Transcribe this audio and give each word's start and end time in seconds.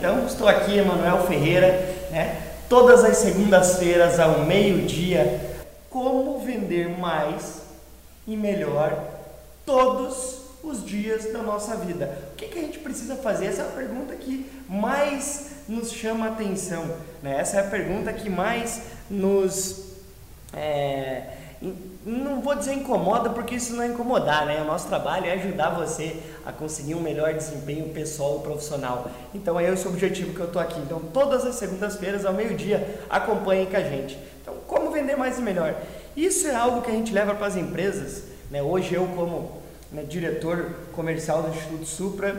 Então, 0.00 0.24
estou 0.28 0.46
aqui, 0.46 0.78
Emanuel 0.78 1.26
Ferreira, 1.26 1.72
né? 2.12 2.40
todas 2.68 3.04
as 3.04 3.16
segundas-feiras 3.16 4.20
ao 4.20 4.44
meio-dia, 4.44 5.40
como 5.90 6.38
vender 6.38 6.88
mais 6.88 7.62
e 8.24 8.36
melhor 8.36 8.96
todos 9.66 10.42
os 10.62 10.86
dias 10.86 11.32
da 11.32 11.42
nossa 11.42 11.74
vida. 11.78 12.16
O 12.32 12.36
que, 12.36 12.46
que 12.46 12.60
a 12.60 12.62
gente 12.62 12.78
precisa 12.78 13.16
fazer? 13.16 13.46
Essa 13.46 13.62
é 13.62 13.64
a 13.64 13.72
pergunta 13.72 14.14
que 14.14 14.48
mais 14.68 15.64
nos 15.68 15.90
chama 15.90 16.26
a 16.26 16.28
atenção. 16.28 16.88
Né? 17.20 17.36
Essa 17.36 17.56
é 17.56 17.60
a 17.62 17.68
pergunta 17.68 18.12
que 18.12 18.30
mais 18.30 18.82
nos. 19.10 19.84
É, 20.54 21.24
não 21.60 22.40
vou 22.40 22.54
dizer 22.54 22.72
incomoda, 22.74 23.30
porque 23.30 23.56
isso 23.56 23.74
não 23.74 23.82
é 23.82 23.88
incomodar, 23.88 24.46
né? 24.46 24.62
O 24.62 24.64
nosso 24.64 24.86
trabalho 24.88 25.26
é 25.26 25.32
ajudar 25.32 25.70
você 25.70 26.16
a 26.46 26.52
conseguir 26.52 26.94
um 26.94 27.00
melhor 27.00 27.34
desempenho 27.34 27.88
pessoal 27.88 28.38
e 28.38 28.42
profissional. 28.42 29.10
Então 29.34 29.58
é 29.58 29.72
esse 29.72 29.86
o 29.86 29.90
objetivo 29.90 30.32
que 30.32 30.40
eu 30.40 30.46
estou 30.46 30.62
aqui. 30.62 30.78
Então 30.80 31.00
todas 31.12 31.44
as 31.44 31.56
segundas-feiras 31.56 32.24
ao 32.24 32.32
meio-dia 32.32 33.00
acompanhem 33.10 33.66
com 33.66 33.76
a 33.76 33.82
gente. 33.82 34.18
Então 34.40 34.54
como 34.66 34.90
vender 34.90 35.16
mais 35.16 35.38
e 35.38 35.42
melhor? 35.42 35.74
Isso 36.16 36.46
é 36.46 36.54
algo 36.54 36.82
que 36.82 36.90
a 36.90 36.94
gente 36.94 37.12
leva 37.12 37.34
para 37.34 37.46
as 37.46 37.56
empresas. 37.56 38.24
Né? 38.50 38.62
Hoje 38.62 38.94
eu 38.94 39.06
como 39.08 39.60
né, 39.90 40.04
diretor 40.04 40.74
comercial 40.92 41.42
do 41.42 41.48
Instituto 41.48 41.86
Supra, 41.86 42.36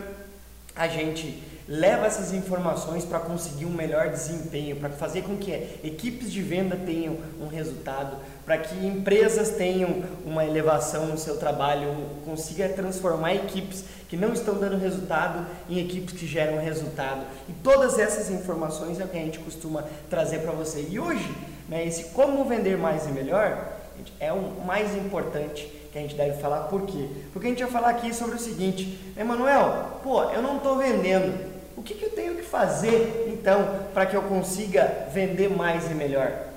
a 0.80 0.88
gente 0.88 1.44
leva 1.68 2.08
essas 2.08 2.34
informações 2.34 3.04
para 3.04 3.20
conseguir 3.20 3.66
um 3.66 3.70
melhor 3.70 4.08
desempenho, 4.08 4.78
para 4.78 4.90
fazer 4.90 5.24
com 5.24 5.36
que 5.36 5.52
equipes 5.84 6.32
de 6.32 6.42
venda 6.42 6.78
tenham 6.78 7.18
um 7.40 7.48
resultado, 7.48 8.16
para 8.46 8.58
que 8.58 8.74
empresas 8.88 9.50
tenham 9.50 10.04
uma 10.26 10.46
elevação 10.46 11.08
no 11.08 11.18
seu 11.18 11.38
trabalho, 11.38 11.94
consiga 12.24 12.70
transformar 12.70 13.36
equipes 13.36 13.84
que 14.08 14.16
não 14.16 14.32
estão 14.32 14.56
dando 14.56 14.78
resultado 14.78 15.46
em 15.70 15.80
equipes 15.80 16.14
que 16.14 16.26
geram 16.26 16.60
resultado. 16.60 17.26
E 17.50 17.52
todas 17.62 18.00
essas 18.00 18.32
informações 18.32 19.00
é 19.02 19.04
o 19.04 19.08
que 19.10 19.18
a 19.18 19.22
gente 19.22 19.40
costuma 19.40 19.84
trazer 20.10 20.40
para 20.40 20.54
você. 20.54 20.88
E 20.90 20.98
hoje, 20.98 21.30
né, 21.68 21.86
esse 21.86 22.06
como 22.06 22.46
vender 22.46 22.78
mais 22.78 23.06
e 23.06 23.12
melhor 23.12 23.74
é 24.18 24.32
o 24.32 24.66
mais 24.66 24.96
importante 24.96 25.79
que 25.92 25.98
a 25.98 26.02
gente 26.02 26.16
deve 26.16 26.40
falar. 26.42 26.62
Por 26.64 26.86
quê? 26.86 27.08
Porque 27.34 27.48
a 27.48 27.50
gente 27.50 27.64
vai 27.64 27.72
falar 27.72 27.90
aqui 27.90 28.14
sobre 28.14 28.36
o 28.36 28.40
seguinte, 28.40 29.00
Emanuel, 29.18 30.00
pô, 30.04 30.24
eu 30.32 30.42
não 30.42 30.58
estou 30.58 30.78
vendendo. 30.78 31.50
O 31.76 31.82
que, 31.82 31.94
que 31.94 32.04
eu 32.04 32.10
tenho 32.10 32.36
que 32.36 32.44
fazer 32.44 33.28
então 33.34 33.88
para 33.94 34.06
que 34.06 34.16
eu 34.16 34.22
consiga 34.24 35.08
vender 35.14 35.50
mais 35.50 35.90
e 35.90 35.94
melhor? 35.94 36.50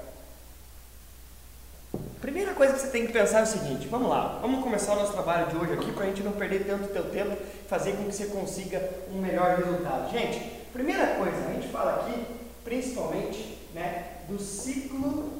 Primeira 2.21 2.55
coisa 2.55 2.75
que 2.75 2.81
você 2.81 2.89
tem 2.89 3.07
que 3.07 3.13
pensar 3.13 3.41
é 3.41 3.43
o 3.43 3.47
seguinte, 3.47 3.89
vamos 3.89 4.09
lá, 4.09 4.39
vamos 4.41 4.63
começar 4.63 4.93
o 4.93 4.97
nosso 4.97 5.13
trabalho 5.13 5.49
de 5.49 5.57
hoje 5.57 5.73
aqui 5.73 5.91
para 5.91 6.05
a 6.05 6.07
gente 6.07 6.23
não 6.23 6.31
perder 6.31 6.65
tanto 6.65 6.93
teu 6.93 7.11
tempo, 7.11 7.37
fazer 7.69 7.93
com 7.93 8.05
que 8.05 8.15
você 8.15 8.27
consiga 8.27 8.81
um 9.13 9.21
melhor 9.21 9.57
resultado. 9.57 10.11
Gente, 10.13 10.39
primeira 10.73 11.17
coisa, 11.17 11.37
a 11.37 11.53
gente 11.53 11.67
fala 11.69 11.97
aqui 11.97 12.25
principalmente 12.65 13.59
né, 13.75 14.19
do 14.29 14.41
ciclo 14.41 15.33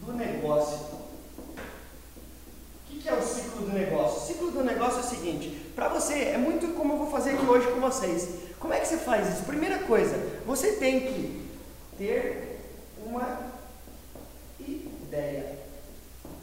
do 0.00 0.12
negócio. 0.12 0.89
Que 3.00 3.08
é 3.08 3.14
o 3.14 3.22
ciclo 3.22 3.62
do 3.62 3.72
negócio? 3.72 4.18
O 4.18 4.26
ciclo 4.26 4.50
do 4.50 4.62
negócio 4.62 4.98
é 4.98 5.00
o 5.00 5.04
seguinte, 5.04 5.72
para 5.74 5.88
você, 5.88 6.14
é 6.14 6.36
muito 6.36 6.74
como 6.74 6.92
eu 6.92 6.98
vou 6.98 7.10
fazer 7.10 7.30
aqui 7.30 7.46
hoje 7.46 7.66
com 7.68 7.80
vocês. 7.80 8.28
Como 8.58 8.74
é 8.74 8.80
que 8.80 8.86
você 8.86 8.98
faz 8.98 9.32
isso? 9.32 9.44
Primeira 9.44 9.78
coisa, 9.78 10.14
você 10.44 10.72
tem 10.72 11.00
que 11.00 11.48
ter 11.96 12.60
uma 13.04 13.52
ideia. 14.60 15.58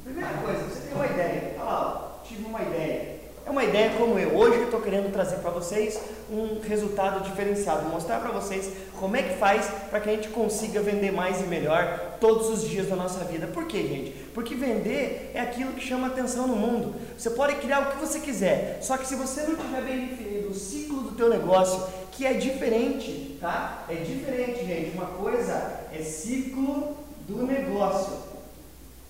Primeira 0.03 0.33
coisa, 0.38 0.63
você 0.63 0.88
tem 0.88 0.94
uma 0.95 1.05
ideia. 1.05 1.55
Olha 1.58 1.63
lá, 1.63 2.22
tive 2.28 2.45
uma 2.45 2.61
ideia. 2.61 3.16
É 3.48 3.50
uma 3.50 3.64
ideia 3.64 3.92
como 3.98 4.20
eu. 4.20 4.36
Hoje 4.36 4.58
eu 4.58 4.66
estou 4.66 4.81
querendo 4.81 5.09
trazer 5.09 5.38
para 5.38 5.50
vocês 5.52 5.98
um 6.30 6.59
resultado 6.59 7.23
diferenciado, 7.23 7.88
mostrar 7.88 8.20
para 8.20 8.30
vocês 8.30 8.70
como 9.00 9.16
é 9.16 9.23
que 9.23 9.38
faz 9.38 9.72
para 9.90 10.02
que 10.02 10.09
a 10.09 10.12
gente 10.12 10.28
consiga 10.28 10.81
vender 10.81 11.14
mais 11.14 11.40
e 11.40 11.45
melhor 11.45 12.18
todos 12.20 12.50
os 12.50 12.70
dias 12.70 12.88
da 12.88 12.98
nossa 12.98 13.23
vida. 13.23 13.48
Por 13.48 13.66
quê, 13.66 13.84
gente? 13.84 14.12
Porque 14.34 14.53
vender 14.53 15.31
é 15.34 15.40
aquilo 15.40 15.72
que 15.72 15.80
chama 15.80 16.08
atenção 16.08 16.45
no 16.45 16.57
mundo. 16.57 16.94
Você 17.18 17.30
pode 17.30 17.56
criar 17.56 17.84
o 17.84 17.91
que 17.91 18.06
você 18.06 18.19
quiser, 18.19 18.80
só 18.81 18.97
que 18.97 19.07
se 19.07 19.16
você 19.16 19.44
não 19.44 19.56
tiver 19.56 19.81
bem 19.81 20.07
definido 20.07 20.50
o 20.50 20.53
ciclo 20.53 21.03
do 21.03 21.12
teu 21.16 21.30
negócio, 21.30 21.81
que 22.12 22.25
é 22.25 22.34
diferente, 22.34 23.38
tá? 23.40 23.86
É 23.88 23.96
diferente, 23.96 24.66
gente. 24.66 24.91
Uma 24.94 25.06
coisa 25.06 25.53
é 25.94 26.03
ciclo 26.03 26.97
do 27.25 27.47
negócio. 27.47 28.12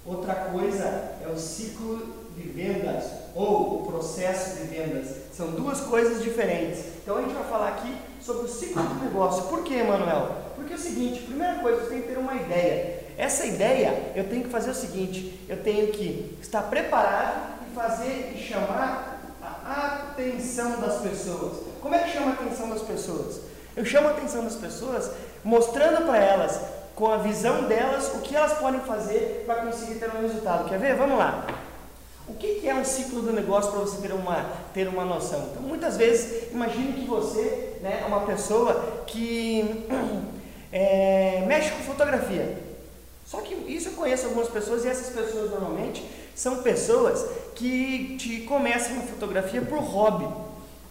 Outra 0.06 0.36
coisa 0.36 0.84
é 1.26 1.28
o 1.28 1.40
ciclo 1.40 2.28
de 2.38 2.48
vendas 2.50 3.27
ou 3.38 3.82
o 3.82 3.86
processo 3.86 4.58
de 4.58 4.64
vendas. 4.64 5.10
São 5.32 5.52
duas 5.52 5.80
coisas 5.82 6.24
diferentes. 6.24 6.80
Então 7.04 7.18
a 7.18 7.22
gente 7.22 7.36
vai 7.36 7.44
falar 7.44 7.68
aqui 7.70 7.96
sobre 8.20 8.46
o 8.46 8.50
ciclo 8.50 8.82
do 8.82 8.96
negócio. 9.06 9.44
Por 9.44 9.64
que, 9.64 9.84
Manuel? 9.84 10.36
Porque 10.56 10.74
é 10.74 10.76
o 10.76 10.80
seguinte, 10.80 11.22
primeira 11.22 11.60
coisa, 11.60 11.82
você 11.82 11.90
tem 11.90 12.02
que 12.02 12.08
ter 12.08 12.18
uma 12.18 12.34
ideia. 12.34 13.06
Essa 13.16 13.46
ideia, 13.46 14.12
eu 14.16 14.28
tenho 14.28 14.44
que 14.44 14.50
fazer 14.50 14.72
o 14.72 14.76
seguinte, 14.76 15.40
eu 15.48 15.62
tenho 15.62 15.88
que 15.92 16.36
estar 16.42 16.64
preparado 16.64 17.60
e 17.70 17.76
fazer 17.76 18.34
e 18.36 18.40
chamar 18.40 19.22
a 19.42 20.12
atenção 20.12 20.80
das 20.82 21.02
pessoas. 21.02 21.58
Como 21.80 21.94
é 21.94 22.00
que 22.00 22.14
chama 22.14 22.32
a 22.32 22.34
atenção 22.34 22.70
das 22.70 22.82
pessoas? 22.82 23.42
Eu 23.76 23.86
chamo 23.86 24.08
a 24.08 24.12
atenção 24.12 24.44
das 24.44 24.56
pessoas 24.56 25.12
mostrando 25.44 26.08
para 26.08 26.18
elas 26.18 26.60
com 26.96 27.12
a 27.12 27.18
visão 27.18 27.66
delas, 27.66 28.12
o 28.16 28.22
que 28.22 28.36
elas 28.36 28.54
podem 28.54 28.80
fazer 28.80 29.44
para 29.46 29.62
conseguir 29.62 30.00
ter 30.00 30.10
um 30.10 30.22
resultado. 30.22 30.68
Quer 30.68 30.80
ver? 30.80 30.96
Vamos 30.96 31.20
lá. 31.20 31.46
O 32.28 32.34
que, 32.34 32.68
é 32.68 32.76
um 32.76 32.84
ciclo 32.84 33.22
do 33.22 33.32
negócio 33.32 33.72
para 33.72 33.80
você 33.80 34.06
ter 34.06 34.14
uma, 34.14 34.46
ter 34.74 34.88
uma 34.90 35.06
noção? 35.06 35.48
Então, 35.52 35.62
muitas 35.62 35.96
vezes, 35.96 36.52
imagine 36.52 36.92
que 36.94 37.06
você 37.06 37.78
né, 37.82 38.02
é 38.04 38.06
uma 38.06 38.22
pessoa 38.22 39.04
que 39.08 39.88
é, 40.72 41.46
mexe 41.48 41.72
com 41.72 41.84
fotografia. 41.84 42.58
Só 43.26 43.40
que 43.40 43.54
isso 43.72 43.90
eu 43.90 43.94
conheço 43.94 44.26
algumas 44.26 44.50
pessoas 44.50 44.84
e 44.84 44.90
essas 44.90 45.14
pessoas 45.14 45.52
normalmente 45.52 46.06
são 46.36 46.62
pessoas 46.62 47.26
que 47.56 48.18
te 48.18 48.42
começam 48.42 48.96
na 48.96 49.02
fotografia 49.04 49.62
por 49.62 49.80
hobby, 49.80 50.28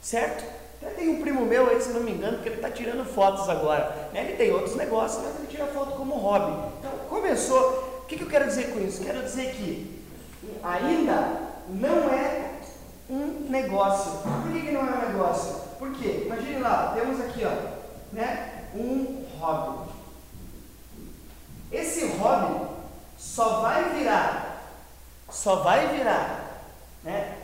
certo? 0.01 0.45
Até 0.81 0.95
tem 0.95 1.09
um 1.09 1.21
primo 1.21 1.45
meu 1.45 1.69
aí, 1.69 1.81
se 1.81 1.91
não 1.91 2.01
me 2.01 2.13
engano, 2.13 2.39
que 2.39 2.49
ele 2.49 2.57
está 2.57 2.71
tirando 2.71 3.05
fotos 3.05 3.49
agora. 3.49 4.11
Né? 4.13 4.25
Ele 4.25 4.37
tem 4.37 4.53
outros 4.53 4.75
negócios, 4.77 5.23
mas 5.23 5.37
ele 5.37 5.49
tira 5.49 5.67
foto 5.67 5.97
como 5.97 6.15
hobby. 6.15 6.53
Então, 6.79 6.93
começou. 7.09 8.01
O 8.03 8.07
que, 8.07 8.17
que 8.17 8.23
eu 8.23 8.29
quero 8.29 8.47
dizer 8.47 8.71
com 8.73 8.81
isso? 8.81 9.03
Quero 9.03 9.23
dizer 9.23 9.55
que 9.55 9.96
ainda 10.62 11.47
não 11.69 12.11
é 12.11 12.61
um 13.09 13.49
negócio. 13.49 14.12
Por 14.23 14.53
que, 14.53 14.61
que 14.61 14.73
não 14.73 14.81
é 14.81 14.93
um 14.93 15.09
negócio? 15.12 15.55
Por 15.79 15.93
quê? 15.93 16.25
Imagine 16.27 16.59
lá, 16.59 16.93
temos 16.95 17.21
aqui 17.21 17.45
ó, 17.45 18.12
né, 18.12 18.65
um 18.75 19.25
hobby. 19.39 19.91
Esse 21.71 22.06
hobby 22.19 22.67
só 23.17 23.61
vai 23.61 23.95
virar, 23.95 24.62
só 25.31 25.56
vai 25.56 25.89
virar, 25.97 26.62
né, 27.05 27.37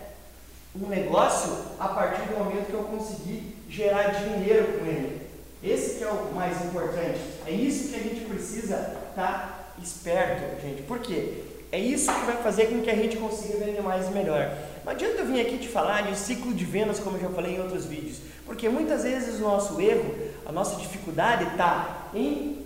um 0.75 0.89
negócio 0.89 1.53
a 1.79 1.89
partir 1.89 2.23
do 2.23 2.39
momento 2.39 2.67
que 2.67 2.73
eu 2.73 2.85
conseguir 2.85 3.65
gerar 3.69 4.12
dinheiro 4.12 4.79
com 4.79 4.87
ele. 4.87 5.31
Esse 5.62 5.99
que 5.99 6.05
é 6.05 6.09
o 6.09 6.35
mais 6.35 6.65
importante. 6.65 7.21
É 7.47 7.51
isso 7.51 7.91
que 7.91 7.97
a 7.97 8.03
gente 8.03 8.25
precisa 8.25 8.77
estar 9.11 9.15
tá 9.15 9.59
esperto, 9.81 10.61
gente. 10.61 10.83
Por 10.83 10.99
quê? 10.99 11.45
É 11.72 11.78
isso 11.78 12.12
que 12.12 12.27
vai 12.27 12.37
fazer 12.37 12.66
com 12.66 12.83
que 12.83 12.91
a 12.91 12.94
gente 12.94 13.16
consiga 13.16 13.56
vender 13.59 13.81
mais 13.81 14.06
e 14.06 14.10
melhor. 14.12 14.56
Não 14.84 14.93
adianta 14.93 15.21
eu 15.21 15.27
vir 15.27 15.41
aqui 15.41 15.59
te 15.59 15.69
falar 15.69 16.03
de 16.03 16.16
ciclo 16.16 16.53
de 16.53 16.65
vendas, 16.65 17.00
como 17.00 17.16
eu 17.16 17.22
já 17.22 17.31
falei 17.31 17.56
em 17.56 17.60
outros 17.60 17.87
vídeos, 17.87 18.19
porque 18.44 18.69
muitas 18.69 19.03
vezes 19.03 19.41
o 19.41 19.43
nosso 19.43 19.81
erro, 19.81 20.15
a 20.47 20.53
nossa 20.53 20.77
dificuldade 20.77 21.44
está 21.44 22.09
em 22.15 22.65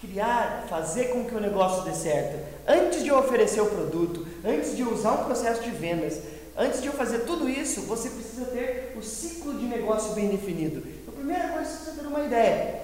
criar, 0.00 0.64
fazer 0.70 1.06
com 1.06 1.24
que 1.24 1.34
o 1.34 1.40
negócio 1.40 1.82
dê 1.82 1.92
certo. 1.92 2.38
Antes 2.66 3.02
de 3.02 3.08
eu 3.08 3.18
oferecer 3.18 3.60
o 3.60 3.66
produto, 3.66 4.26
antes 4.44 4.76
de 4.76 4.82
eu 4.82 4.94
usar 4.94 5.12
um 5.12 5.24
processo 5.24 5.62
de 5.62 5.70
vendas, 5.70 6.22
Antes 6.60 6.82
de 6.82 6.88
eu 6.88 6.92
fazer 6.92 7.20
tudo 7.20 7.48
isso, 7.48 7.80
você 7.82 8.10
precisa 8.10 8.44
ter 8.44 8.92
o 8.94 9.02
ciclo 9.02 9.54
de 9.54 9.64
negócio 9.64 10.12
bem 10.12 10.28
definido. 10.28 10.82
Então, 10.86 11.14
a 11.14 11.16
primeira 11.16 11.48
coisa, 11.48 11.70
você 11.70 11.76
precisa 11.76 12.02
ter 12.02 12.06
uma 12.06 12.20
ideia. 12.20 12.80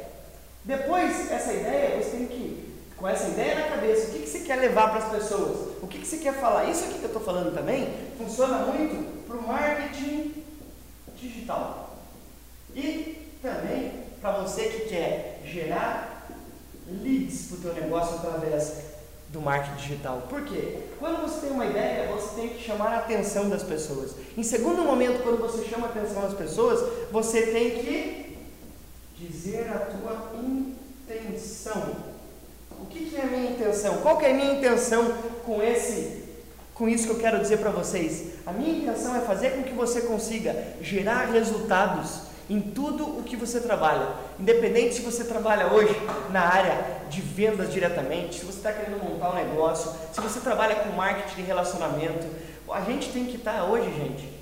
Depois, 0.64 1.30
essa 1.30 1.52
ideia, 1.52 2.02
você 2.02 2.16
tem 2.16 2.26
que, 2.26 2.74
com 2.96 3.06
essa 3.06 3.28
ideia 3.28 3.54
na 3.56 3.68
cabeça, 3.68 4.08
o 4.08 4.12
que, 4.12 4.18
que 4.20 4.28
você 4.28 4.40
quer 4.40 4.56
levar 4.56 4.90
para 4.90 5.04
as 5.04 5.10
pessoas? 5.10 5.74
O 5.82 5.86
que, 5.86 5.98
que 5.98 6.06
você 6.06 6.16
quer 6.16 6.34
falar? 6.34 6.64
Isso 6.64 6.84
aqui 6.84 6.94
que 6.94 7.04
eu 7.04 7.08
estou 7.08 7.22
falando 7.22 7.54
também 7.54 7.92
funciona 8.16 8.58
muito 8.58 9.26
para 9.26 9.36
o 9.36 9.46
marketing 9.46 10.42
digital. 11.16 11.98
E 12.74 13.36
também 13.42 13.92
para 14.20 14.32
você 14.40 14.64
que 14.64 14.88
quer 14.88 15.42
gerar 15.44 16.26
leads 16.88 17.48
para 17.48 17.56
o 17.56 17.60
teu 17.60 17.74
negócio 17.74 18.16
através 18.16 18.72
do 19.28 19.40
marketing 19.42 19.76
digital. 19.76 20.22
Por 20.28 20.44
quê? 20.44 20.78
Quando 20.98 21.20
você 21.20 21.46
tem 21.46 21.50
uma 21.50 21.66
ideia, 21.66 22.10
você 22.12 22.40
tem 22.40 22.48
que 22.50 22.62
chamar 22.62 22.94
a 22.94 22.98
atenção 22.98 23.50
das 23.50 23.62
pessoas. 23.62 24.12
Em 24.36 24.42
segundo 24.42 24.82
momento, 24.82 25.22
quando 25.22 25.38
você 25.38 25.64
chama 25.64 25.88
a 25.88 25.90
atenção 25.90 26.22
das 26.22 26.34
pessoas, 26.34 27.08
você 27.12 27.42
tem 27.46 27.70
que 27.72 28.38
dizer 29.18 29.68
a 29.70 29.78
tua 29.80 30.32
intenção. 30.40 32.15
O 32.80 32.86
que, 32.86 33.06
que 33.06 33.16
é 33.16 33.22
a 33.22 33.26
minha 33.26 33.50
intenção? 33.50 33.98
Qual 33.98 34.18
que 34.18 34.26
é 34.26 34.30
a 34.30 34.34
minha 34.34 34.54
intenção 34.54 35.12
com 35.44 35.62
esse 35.62 36.24
com 36.74 36.86
isso 36.86 37.06
que 37.06 37.12
eu 37.12 37.18
quero 37.18 37.40
dizer 37.40 37.56
para 37.58 37.70
vocês? 37.70 38.34
A 38.44 38.52
minha 38.52 38.78
intenção 38.78 39.16
é 39.16 39.20
fazer 39.20 39.50
com 39.52 39.62
que 39.62 39.72
você 39.72 40.02
consiga 40.02 40.54
gerar 40.82 41.24
resultados 41.30 42.20
em 42.48 42.60
tudo 42.60 43.18
o 43.18 43.22
que 43.22 43.34
você 43.34 43.60
trabalha. 43.60 44.08
Independente 44.38 44.96
se 44.96 45.00
você 45.00 45.24
trabalha 45.24 45.72
hoje 45.72 45.94
na 46.30 46.42
área 46.42 46.84
de 47.08 47.20
vendas 47.20 47.72
diretamente, 47.72 48.40
se 48.40 48.44
você 48.44 48.58
está 48.58 48.72
querendo 48.72 49.02
montar 49.02 49.30
um 49.30 49.34
negócio, 49.34 49.90
se 50.12 50.20
você 50.20 50.38
trabalha 50.40 50.76
com 50.76 50.90
marketing 50.90 51.40
e 51.40 51.44
relacionamento, 51.44 52.26
a 52.70 52.80
gente 52.82 53.10
tem 53.10 53.24
que 53.24 53.36
estar 53.36 53.54
tá 53.54 53.64
hoje, 53.64 53.90
gente, 53.92 54.35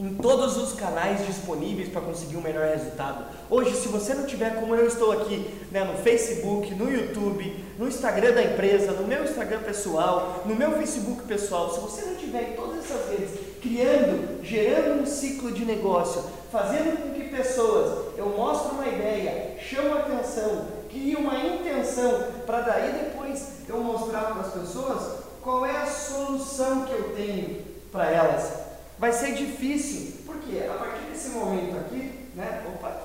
em 0.00 0.14
todos 0.14 0.56
os 0.56 0.74
canais 0.74 1.26
disponíveis 1.26 1.88
para 1.88 2.00
conseguir 2.00 2.36
um 2.36 2.40
melhor 2.40 2.68
resultado. 2.68 3.24
Hoje, 3.50 3.74
se 3.74 3.88
você 3.88 4.14
não 4.14 4.26
tiver 4.26 4.54
como 4.54 4.74
eu 4.76 4.86
estou 4.86 5.10
aqui, 5.10 5.50
né, 5.72 5.82
no 5.82 5.98
Facebook, 5.98 6.72
no 6.74 6.88
YouTube, 6.88 7.64
no 7.76 7.88
Instagram 7.88 8.32
da 8.32 8.42
empresa, 8.44 8.92
no 8.92 9.08
meu 9.08 9.24
Instagram 9.24 9.58
pessoal, 9.60 10.42
no 10.46 10.54
meu 10.54 10.72
Facebook 10.72 11.22
pessoal, 11.22 11.74
se 11.74 11.80
você 11.80 12.02
não 12.02 12.14
tiver 12.14 12.50
em 12.50 12.52
todas 12.52 12.84
essas 12.84 13.10
redes, 13.10 13.40
criando, 13.60 14.44
gerando 14.44 15.02
um 15.02 15.06
ciclo 15.06 15.50
de 15.50 15.64
negócio, 15.64 16.22
fazendo 16.52 17.02
com 17.02 17.14
que 17.14 17.28
pessoas, 17.28 18.16
eu 18.16 18.28
mostro 18.28 18.76
uma 18.76 18.86
ideia, 18.86 19.56
chamo 19.60 19.94
a 19.94 19.98
atenção, 19.98 20.66
crio 20.88 21.18
uma 21.18 21.38
intenção, 21.40 22.22
para 22.46 22.60
daí 22.60 22.92
depois 22.92 23.48
eu 23.68 23.82
mostrar 23.82 24.26
para 24.26 24.42
as 24.42 24.52
pessoas 24.52 25.24
qual 25.42 25.66
é 25.66 25.76
a 25.76 25.86
solução 25.86 26.84
que 26.84 26.92
eu 26.92 27.14
tenho 27.16 27.66
para 27.90 28.12
elas 28.12 28.57
vai 28.98 29.12
ser 29.12 29.34
difícil. 29.34 30.18
Porque 30.26 30.58
a 30.58 30.74
partir 30.74 31.04
desse 31.10 31.30
momento 31.30 31.76
aqui, 31.78 32.28
né? 32.34 32.64
Opa, 32.74 33.02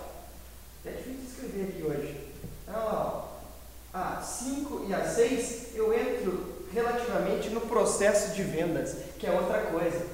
é 0.86 0.92
difícil 0.92 1.24
escrever 1.28 1.70
aqui 1.70 1.84
hoje. 1.84 2.18
Então, 2.64 2.82
ó, 2.82 3.34
a 3.94 4.22
5 4.22 4.86
e 4.88 4.94
a 4.94 5.06
6 5.06 5.76
eu 5.76 5.94
entro 5.94 6.54
relativamente 6.74 7.50
no 7.50 7.62
processo 7.62 8.34
de 8.34 8.44
vendas, 8.44 8.96
que 9.20 9.28
é 9.28 9.32
outra 9.32 9.62
coisa. 9.62 10.06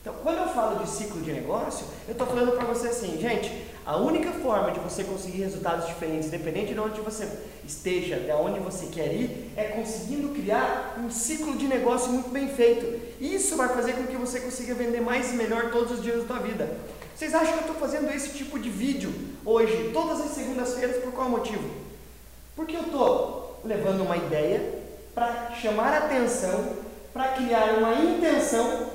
Então, 0.00 0.14
quando 0.22 0.38
eu 0.38 0.48
falo 0.48 0.82
de 0.82 0.88
ciclo 0.88 1.20
de 1.20 1.32
negócio, 1.32 1.86
eu 2.06 2.12
estou 2.12 2.26
falando 2.26 2.52
para 2.52 2.64
você 2.64 2.88
assim, 2.88 3.18
gente, 3.20 3.66
a 3.88 3.96
única 3.96 4.30
forma 4.32 4.70
de 4.70 4.80
você 4.80 5.02
conseguir 5.02 5.38
resultados 5.38 5.86
diferentes, 5.86 6.28
independente 6.28 6.74
de 6.74 6.78
onde 6.78 7.00
você 7.00 7.26
esteja, 7.66 8.16
de 8.16 8.30
onde 8.32 8.60
você 8.60 8.84
quer 8.84 9.14
ir, 9.14 9.50
é 9.56 9.64
conseguindo 9.64 10.28
criar 10.34 10.98
um 11.02 11.10
ciclo 11.10 11.56
de 11.56 11.66
negócio 11.66 12.12
muito 12.12 12.28
bem 12.28 12.48
feito. 12.48 13.00
Isso 13.18 13.56
vai 13.56 13.68
fazer 13.68 13.94
com 13.94 14.06
que 14.06 14.14
você 14.14 14.40
consiga 14.40 14.74
vender 14.74 15.00
mais 15.00 15.32
e 15.32 15.36
melhor 15.36 15.70
todos 15.70 15.92
os 15.92 16.02
dias 16.02 16.20
da 16.20 16.26
sua 16.26 16.38
vida. 16.40 16.68
Vocês 17.16 17.34
acham 17.34 17.54
que 17.54 17.64
eu 17.64 17.72
estou 17.72 17.76
fazendo 17.76 18.14
esse 18.14 18.36
tipo 18.36 18.58
de 18.58 18.68
vídeo 18.68 19.10
hoje, 19.42 19.90
todas 19.90 20.20
as 20.20 20.32
segundas-feiras, 20.32 21.02
por 21.02 21.10
qual 21.14 21.30
motivo? 21.30 21.66
Porque 22.54 22.76
eu 22.76 22.82
estou 22.82 23.58
levando 23.64 24.02
uma 24.02 24.18
ideia 24.18 24.70
para 25.14 25.52
chamar 25.62 25.94
atenção, 25.94 26.76
para 27.14 27.28
criar 27.28 27.78
uma 27.78 27.94
intenção, 27.94 28.90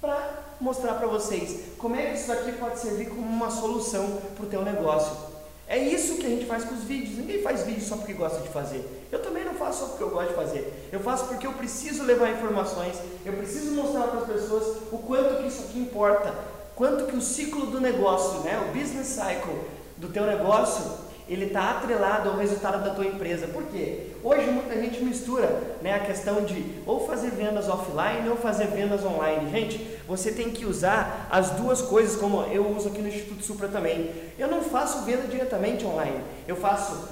para 0.00 0.41
mostrar 0.62 0.94
para 0.94 1.08
vocês 1.08 1.74
como 1.76 1.96
é 1.96 2.06
que 2.06 2.18
isso 2.18 2.30
aqui 2.30 2.52
pode 2.52 2.78
servir 2.78 3.08
como 3.08 3.22
uma 3.22 3.50
solução 3.50 4.18
para 4.36 4.46
o 4.46 4.48
teu 4.48 4.62
negócio. 4.62 5.32
É 5.66 5.76
isso 5.76 6.16
que 6.16 6.26
a 6.26 6.28
gente 6.28 6.46
faz 6.46 6.64
com 6.64 6.74
os 6.74 6.84
vídeos. 6.84 7.18
Ninguém 7.18 7.42
faz 7.42 7.62
vídeo 7.64 7.82
só 7.82 7.96
porque 7.96 8.12
gosta 8.12 8.40
de 8.40 8.48
fazer. 8.48 9.06
Eu 9.10 9.20
também 9.22 9.44
não 9.44 9.54
faço 9.54 9.80
só 9.80 9.86
porque 9.86 10.04
eu 10.04 10.10
gosto 10.10 10.28
de 10.28 10.34
fazer. 10.34 10.88
Eu 10.92 11.00
faço 11.00 11.24
porque 11.26 11.46
eu 11.46 11.52
preciso 11.54 12.04
levar 12.04 12.30
informações, 12.30 12.96
eu 13.24 13.32
preciso 13.32 13.72
mostrar 13.72 14.06
para 14.08 14.20
as 14.20 14.26
pessoas 14.26 14.76
o 14.92 14.98
quanto 14.98 15.42
que 15.42 15.48
isso 15.48 15.62
aqui 15.62 15.78
importa, 15.78 16.34
quanto 16.76 17.06
que 17.06 17.16
o 17.16 17.22
ciclo 17.22 17.66
do 17.66 17.80
negócio, 17.80 18.40
né, 18.40 18.60
o 18.68 18.78
business 18.78 19.08
cycle 19.08 19.58
do 19.96 20.08
teu 20.08 20.26
negócio, 20.26 20.84
ele 21.28 21.46
está 21.46 21.70
atrelado 21.70 22.28
ao 22.28 22.36
resultado 22.36 22.84
da 22.84 22.94
tua 22.94 23.06
empresa. 23.06 23.46
Por 23.46 23.64
quê? 23.64 24.08
Hoje 24.22 24.50
muita 24.50 24.74
gente 24.80 25.02
mistura 25.02 25.76
né, 25.80 25.94
a 25.94 26.00
questão 26.00 26.44
de 26.44 26.64
ou 26.86 27.06
fazer 27.06 27.30
vendas 27.30 27.68
offline 27.68 28.28
ou 28.28 28.36
fazer 28.36 28.66
vendas 28.66 29.04
online. 29.04 29.50
Gente, 29.50 29.98
você 30.06 30.32
tem 30.32 30.50
que 30.50 30.66
usar 30.66 31.28
as 31.30 31.50
duas 31.50 31.80
coisas, 31.80 32.16
como 32.16 32.42
eu 32.44 32.68
uso 32.76 32.88
aqui 32.88 33.00
no 33.00 33.08
Instituto 33.08 33.44
Supra 33.44 33.68
também. 33.68 34.10
Eu 34.38 34.48
não 34.48 34.62
faço 34.62 35.04
venda 35.04 35.26
diretamente 35.26 35.84
online. 35.84 36.20
Eu 36.46 36.56
faço, 36.56 37.08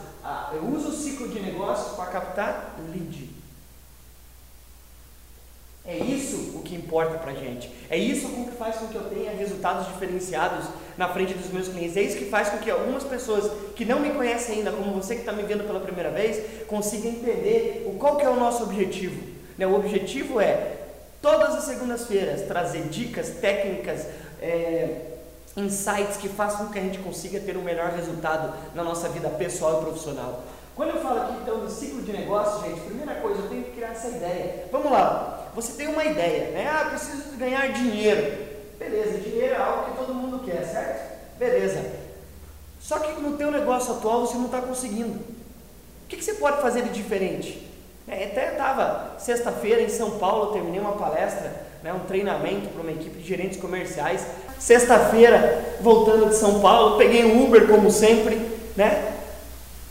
eu 0.52 0.64
uso 0.64 0.88
o 0.88 0.92
ciclo 0.92 1.28
de 1.28 1.40
negócio 1.40 1.96
para 1.96 2.06
captar 2.06 2.76
lead. 2.92 3.39
É 5.90 5.96
isso 5.96 6.52
o 6.54 6.62
que 6.62 6.76
importa 6.76 7.18
para 7.18 7.32
a 7.32 7.34
gente. 7.34 7.68
É 7.90 7.98
isso 7.98 8.28
que 8.28 8.52
faz 8.52 8.76
com 8.76 8.86
que 8.86 8.94
eu 8.94 9.02
tenha 9.10 9.32
resultados 9.32 9.88
diferenciados 9.88 10.66
na 10.96 11.08
frente 11.08 11.34
dos 11.34 11.50
meus 11.50 11.66
clientes. 11.66 11.96
É 11.96 12.02
isso 12.02 12.16
que 12.16 12.26
faz 12.26 12.48
com 12.48 12.58
que 12.58 12.70
algumas 12.70 13.02
pessoas 13.02 13.50
que 13.74 13.84
não 13.84 13.98
me 13.98 14.10
conhecem 14.10 14.58
ainda, 14.58 14.70
como 14.70 14.94
você 14.94 15.16
que 15.16 15.22
está 15.22 15.32
me 15.32 15.42
vendo 15.42 15.64
pela 15.64 15.80
primeira 15.80 16.10
vez, 16.10 16.64
consigam 16.68 17.10
entender 17.10 17.84
o 17.88 17.98
qual 17.98 18.16
que 18.16 18.24
é 18.24 18.28
o 18.28 18.36
nosso 18.36 18.62
objetivo. 18.62 19.20
Né? 19.58 19.66
O 19.66 19.74
objetivo 19.74 20.40
é, 20.40 20.76
todas 21.20 21.56
as 21.56 21.64
segundas-feiras, 21.64 22.42
trazer 22.42 22.82
dicas, 22.82 23.30
técnicas, 23.40 24.06
é, 24.40 25.06
insights 25.56 26.16
que 26.18 26.28
façam 26.28 26.66
com 26.66 26.72
que 26.72 26.78
a 26.78 26.82
gente 26.82 27.00
consiga 27.00 27.40
ter 27.40 27.56
um 27.56 27.62
melhor 27.62 27.90
resultado 27.90 28.54
na 28.76 28.84
nossa 28.84 29.08
vida 29.08 29.28
pessoal 29.28 29.80
e 29.80 29.84
profissional. 29.86 30.44
Quando 30.80 30.96
eu 30.96 31.02
falo 31.02 31.20
aqui 31.20 31.34
então 31.42 31.58
do 31.58 31.70
ciclo 31.70 32.00
de 32.00 32.10
negócio, 32.10 32.66
gente, 32.66 32.80
primeira 32.80 33.16
coisa, 33.16 33.42
eu 33.42 33.48
tenho 33.50 33.64
que 33.64 33.72
criar 33.72 33.88
essa 33.88 34.08
ideia. 34.08 34.64
Vamos 34.72 34.90
lá, 34.90 35.50
você 35.54 35.72
tem 35.72 35.88
uma 35.88 36.02
ideia, 36.02 36.52
né? 36.52 36.70
Ah, 36.72 36.86
preciso 36.86 37.36
ganhar 37.36 37.70
dinheiro. 37.70 38.48
Beleza, 38.78 39.18
dinheiro 39.18 39.56
é 39.56 39.58
algo 39.58 39.90
que 39.90 39.98
todo 39.98 40.14
mundo 40.14 40.42
quer, 40.42 40.64
certo? 40.64 41.36
Beleza. 41.38 41.84
Só 42.80 42.98
que 42.98 43.20
no 43.20 43.36
teu 43.36 43.50
negócio 43.50 43.92
atual 43.92 44.26
você 44.26 44.38
não 44.38 44.46
está 44.46 44.62
conseguindo. 44.62 45.18
O 45.18 46.08
que, 46.08 46.16
que, 46.16 46.24
você 46.24 46.32
pode 46.32 46.62
fazer 46.62 46.80
de 46.84 46.94
diferente? 46.94 47.70
É, 48.08 48.24
até 48.24 48.52
estava 48.52 49.16
sexta-feira 49.18 49.82
em 49.82 49.90
São 49.90 50.12
Paulo, 50.12 50.54
terminei 50.54 50.80
uma 50.80 50.92
palestra, 50.92 51.52
né, 51.82 51.92
um 51.92 52.06
treinamento 52.06 52.70
para 52.70 52.80
uma 52.80 52.92
equipe 52.92 53.18
de 53.18 53.28
gerentes 53.28 53.60
comerciais. 53.60 54.26
Sexta-feira, 54.58 55.76
voltando 55.82 56.30
de 56.30 56.36
São 56.36 56.58
Paulo, 56.62 56.96
peguei 56.96 57.22
um 57.26 57.44
Uber 57.44 57.68
como 57.68 57.90
sempre, 57.90 58.36
né? 58.74 59.09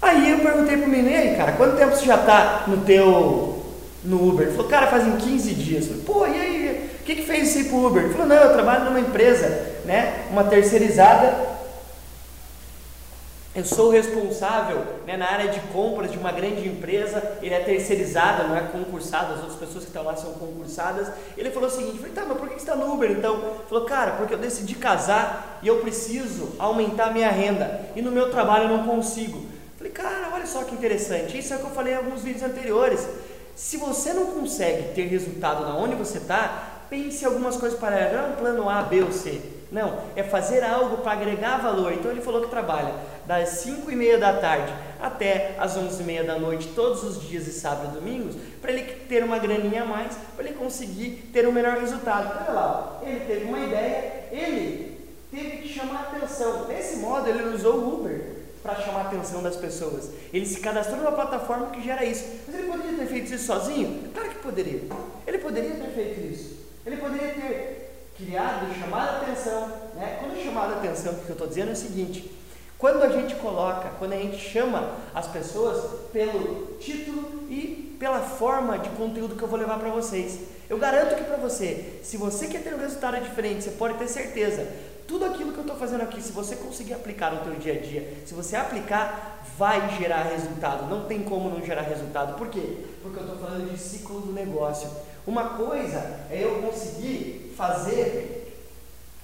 Aí 0.01 0.31
eu 0.31 0.39
perguntei 0.39 0.77
pro 0.77 0.87
menino, 0.87 1.09
e 1.09 1.15
aí, 1.15 1.35
cara, 1.35 1.51
quanto 1.53 1.77
tempo 1.77 1.95
você 1.95 2.05
já 2.05 2.15
está 2.15 2.63
no 2.67 2.77
teu 2.77 3.65
no 4.03 4.29
Uber? 4.29 4.47
Ele 4.47 4.55
falou, 4.55 4.69
cara, 4.69 4.87
fazem 4.87 5.17
15 5.17 5.53
dias. 5.53 5.87
Eu 5.87 5.97
falei, 5.97 6.03
pô, 6.05 6.25
e 6.25 6.39
aí, 6.39 6.89
o 7.01 7.03
que, 7.03 7.15
que 7.15 7.23
fez 7.23 7.49
isso 7.49 7.57
aí 7.57 7.63
pro 7.65 7.85
Uber? 7.85 8.03
Ele 8.03 8.13
falou, 8.13 8.27
não, 8.27 8.35
eu 8.35 8.53
trabalho 8.53 8.85
numa 8.85 8.99
empresa, 8.99 9.47
né, 9.83 10.25
uma 10.31 10.45
terceirizada. 10.45 11.49
Eu 13.53 13.65
sou 13.65 13.89
responsável 13.89 14.85
né, 15.05 15.17
na 15.17 15.25
área 15.25 15.49
de 15.49 15.59
compras 15.73 16.11
de 16.11 16.17
uma 16.17 16.31
grande 16.31 16.65
empresa, 16.65 17.37
ele 17.41 17.53
é 17.53 17.59
terceirizada, 17.59 18.43
não 18.43 18.55
é 18.55 18.61
concursado, 18.61 19.33
as 19.33 19.39
outras 19.39 19.59
pessoas 19.59 19.83
que 19.83 19.89
estão 19.89 20.03
lá 20.03 20.15
são 20.15 20.33
concursadas. 20.33 21.11
Ele 21.35 21.49
falou 21.49 21.67
o 21.67 21.71
seguinte, 21.71 21.95
eu 21.95 21.97
falei, 21.97 22.13
tá, 22.13 22.25
mas 22.25 22.37
por 22.37 22.47
que 22.47 22.53
você 22.53 22.59
está 22.59 22.75
no 22.75 22.93
Uber 22.93 23.11
então? 23.11 23.35
Ele 23.35 23.67
falou, 23.67 23.85
cara, 23.85 24.11
porque 24.11 24.33
eu 24.33 24.37
decidi 24.37 24.75
casar 24.75 25.59
e 25.61 25.67
eu 25.67 25.79
preciso 25.79 26.53
aumentar 26.57 27.11
minha 27.11 27.29
renda. 27.29 27.81
E 27.95 28.01
no 28.01 28.11
meu 28.11 28.29
trabalho 28.29 28.65
eu 28.65 28.77
não 28.77 28.85
consigo. 28.85 29.48
Cara, 30.01 30.29
olha 30.33 30.47
só 30.47 30.63
que 30.63 30.73
interessante. 30.73 31.37
Isso 31.37 31.53
é 31.53 31.57
o 31.57 31.59
que 31.59 31.65
eu 31.65 31.71
falei 31.71 31.93
em 31.93 31.97
alguns 31.97 32.21
vídeos 32.21 32.43
anteriores. 32.43 33.05
Se 33.53 33.75
você 33.75 34.13
não 34.13 34.27
consegue 34.27 34.93
ter 34.93 35.07
resultado 35.07 35.65
na 35.65 35.75
onde 35.75 35.93
você 35.95 36.19
está, 36.19 36.83
pense 36.89 37.25
algumas 37.25 37.57
coisas 37.57 37.77
para. 37.77 38.13
Não 38.13 38.19
é 38.19 38.27
um 38.29 38.35
plano 38.37 38.69
A, 38.69 38.81
B 38.81 39.03
ou 39.03 39.11
C. 39.11 39.41
Não, 39.69 39.99
é 40.15 40.23
fazer 40.23 40.63
algo 40.63 40.99
para 40.99 41.11
agregar 41.11 41.57
valor. 41.57 41.91
Então 41.91 42.09
ele 42.09 42.21
falou 42.21 42.41
que 42.41 42.49
trabalha 42.49 42.95
das 43.27 43.49
5 43.49 43.91
e 43.91 43.95
meia 43.95 44.17
da 44.17 44.33
tarde 44.33 44.73
até 45.01 45.55
as 45.59 45.75
11 45.75 46.01
e 46.01 46.05
meia 46.05 46.23
da 46.23 46.39
noite, 46.39 46.69
todos 46.69 47.03
os 47.03 47.21
dias 47.21 47.45
e 47.47 47.51
sábado 47.51 47.89
e 47.91 47.99
domingos, 47.99 48.35
para 48.61 48.71
ele 48.71 48.83
ter 49.07 49.23
uma 49.23 49.37
graninha 49.37 49.83
a 49.83 49.85
mais, 49.85 50.17
para 50.35 50.45
ele 50.45 50.55
conseguir 50.55 51.29
ter 51.33 51.45
um 51.45 51.51
melhor 51.51 51.77
resultado. 51.77 52.45
Olha 52.47 52.53
lá, 52.53 52.99
ele 53.03 53.19
teve 53.25 53.45
uma 53.45 53.59
ideia, 53.59 54.29
ele 54.31 54.97
teve 55.29 55.57
que 55.57 55.67
chamar 55.67 56.09
atenção. 56.13 56.65
Desse 56.65 56.97
modo, 56.97 57.29
ele 57.29 57.53
usou 57.53 57.75
o 57.75 57.99
Uber 57.99 58.38
para 58.61 58.75
chamar 58.75 58.99
a 58.99 59.07
atenção 59.07 59.41
das 59.41 59.55
pessoas. 59.55 60.09
Ele 60.33 60.45
se 60.45 60.59
cadastrou 60.59 60.97
numa 60.97 61.11
plataforma 61.11 61.67
que 61.67 61.81
gera 61.81 62.03
isso. 62.03 62.25
Mas 62.47 62.55
ele 62.55 62.71
poderia 62.71 62.97
ter 62.97 63.05
feito 63.07 63.33
isso 63.33 63.45
sozinho? 63.45 64.09
Claro 64.13 64.29
que 64.29 64.35
poderia. 64.35 64.81
Ele 65.25 65.37
poderia 65.37 65.71
ter 65.71 65.91
feito 65.91 66.33
isso. 66.33 66.57
Ele 66.85 66.97
poderia 66.97 67.33
ter 67.33 67.89
criado, 68.17 68.73
chamado 68.79 69.09
a 69.09 69.21
atenção. 69.21 69.67
Né? 69.95 70.17
Quando 70.19 70.43
chamado 70.43 70.73
a 70.73 70.77
atenção, 70.77 71.13
o 71.13 71.17
que 71.17 71.29
eu 71.29 71.33
estou 71.33 71.47
dizendo 71.47 71.69
é 71.69 71.73
o 71.73 71.75
seguinte: 71.75 72.31
quando 72.77 73.03
a 73.03 73.09
gente 73.09 73.35
coloca, 73.35 73.89
quando 73.99 74.13
a 74.13 74.17
gente 74.17 74.37
chama 74.37 74.95
as 75.13 75.27
pessoas 75.27 76.01
pelo 76.11 76.77
título 76.79 77.47
e 77.49 77.95
pela 77.99 78.21
forma 78.21 78.79
de 78.79 78.89
conteúdo 78.91 79.35
que 79.35 79.43
eu 79.43 79.47
vou 79.47 79.59
levar 79.59 79.77
para 79.79 79.89
vocês. 79.89 80.39
Eu 80.69 80.77
garanto 80.77 81.15
que 81.15 81.23
para 81.23 81.35
você, 81.37 81.99
se 82.03 82.15
você 82.15 82.47
quer 82.47 82.63
ter 82.63 82.73
um 82.73 82.77
resultado 82.77 83.21
diferente, 83.21 83.63
você 83.63 83.71
pode 83.71 83.97
ter 83.97 84.07
certeza, 84.07 84.65
tudo 85.09 85.25
aquilo 85.25 85.51
que 85.51 85.57
eu 85.57 85.63
estou 85.63 85.75
fazendo 85.75 86.03
aqui, 86.03 86.21
se 86.21 86.31
você 86.31 86.55
conseguir 86.55 86.93
aplicar 86.93 87.33
no 87.33 87.41
teu 87.41 87.55
dia 87.55 87.73
a 87.73 87.79
dia, 87.79 88.21
se 88.27 88.33
você 88.35 88.55
aplicar, 88.55 89.43
vai 89.57 89.97
gerar 89.97 90.21
resultado. 90.21 90.87
Não 90.87 91.05
tem 91.05 91.23
como 91.23 91.49
não 91.49 91.65
gerar 91.65 91.81
resultado. 91.81 92.37
Por 92.37 92.47
quê? 92.47 92.85
Porque 93.01 93.17
eu 93.17 93.23
estou 93.23 93.37
falando 93.39 93.71
de 93.71 93.77
ciclo 93.77 94.21
do 94.21 94.31
negócio. 94.31 94.87
Uma 95.25 95.45
coisa 95.55 95.97
é 96.29 96.43
eu 96.43 96.61
conseguir 96.61 97.53
fazer 97.57 98.53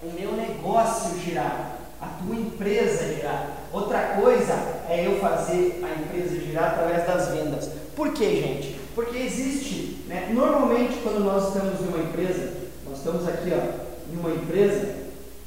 o 0.01 0.07
meu 0.07 0.31
negócio 0.31 1.19
girar, 1.19 1.77
a 2.01 2.07
tua 2.07 2.35
empresa 2.35 3.13
girar. 3.13 3.51
Outra 3.71 4.15
coisa 4.19 4.53
é 4.89 5.05
eu 5.05 5.19
fazer 5.19 5.83
a 5.83 6.01
empresa 6.01 6.39
girar 6.41 6.71
através 6.71 7.05
das 7.05 7.27
vendas. 7.29 7.69
Por 7.95 8.11
quê, 8.11 8.41
gente? 8.41 8.79
Porque 8.95 9.17
existe, 9.17 10.03
né? 10.07 10.31
normalmente 10.33 10.99
quando 11.03 11.23
nós 11.23 11.49
estamos 11.49 11.79
em 11.79 11.87
uma 11.89 11.99
empresa, 11.99 12.53
nós 12.89 12.97
estamos 12.97 13.27
aqui 13.27 13.51
ó, 13.53 14.11
em 14.11 14.17
uma 14.17 14.31
empresa, 14.31 14.94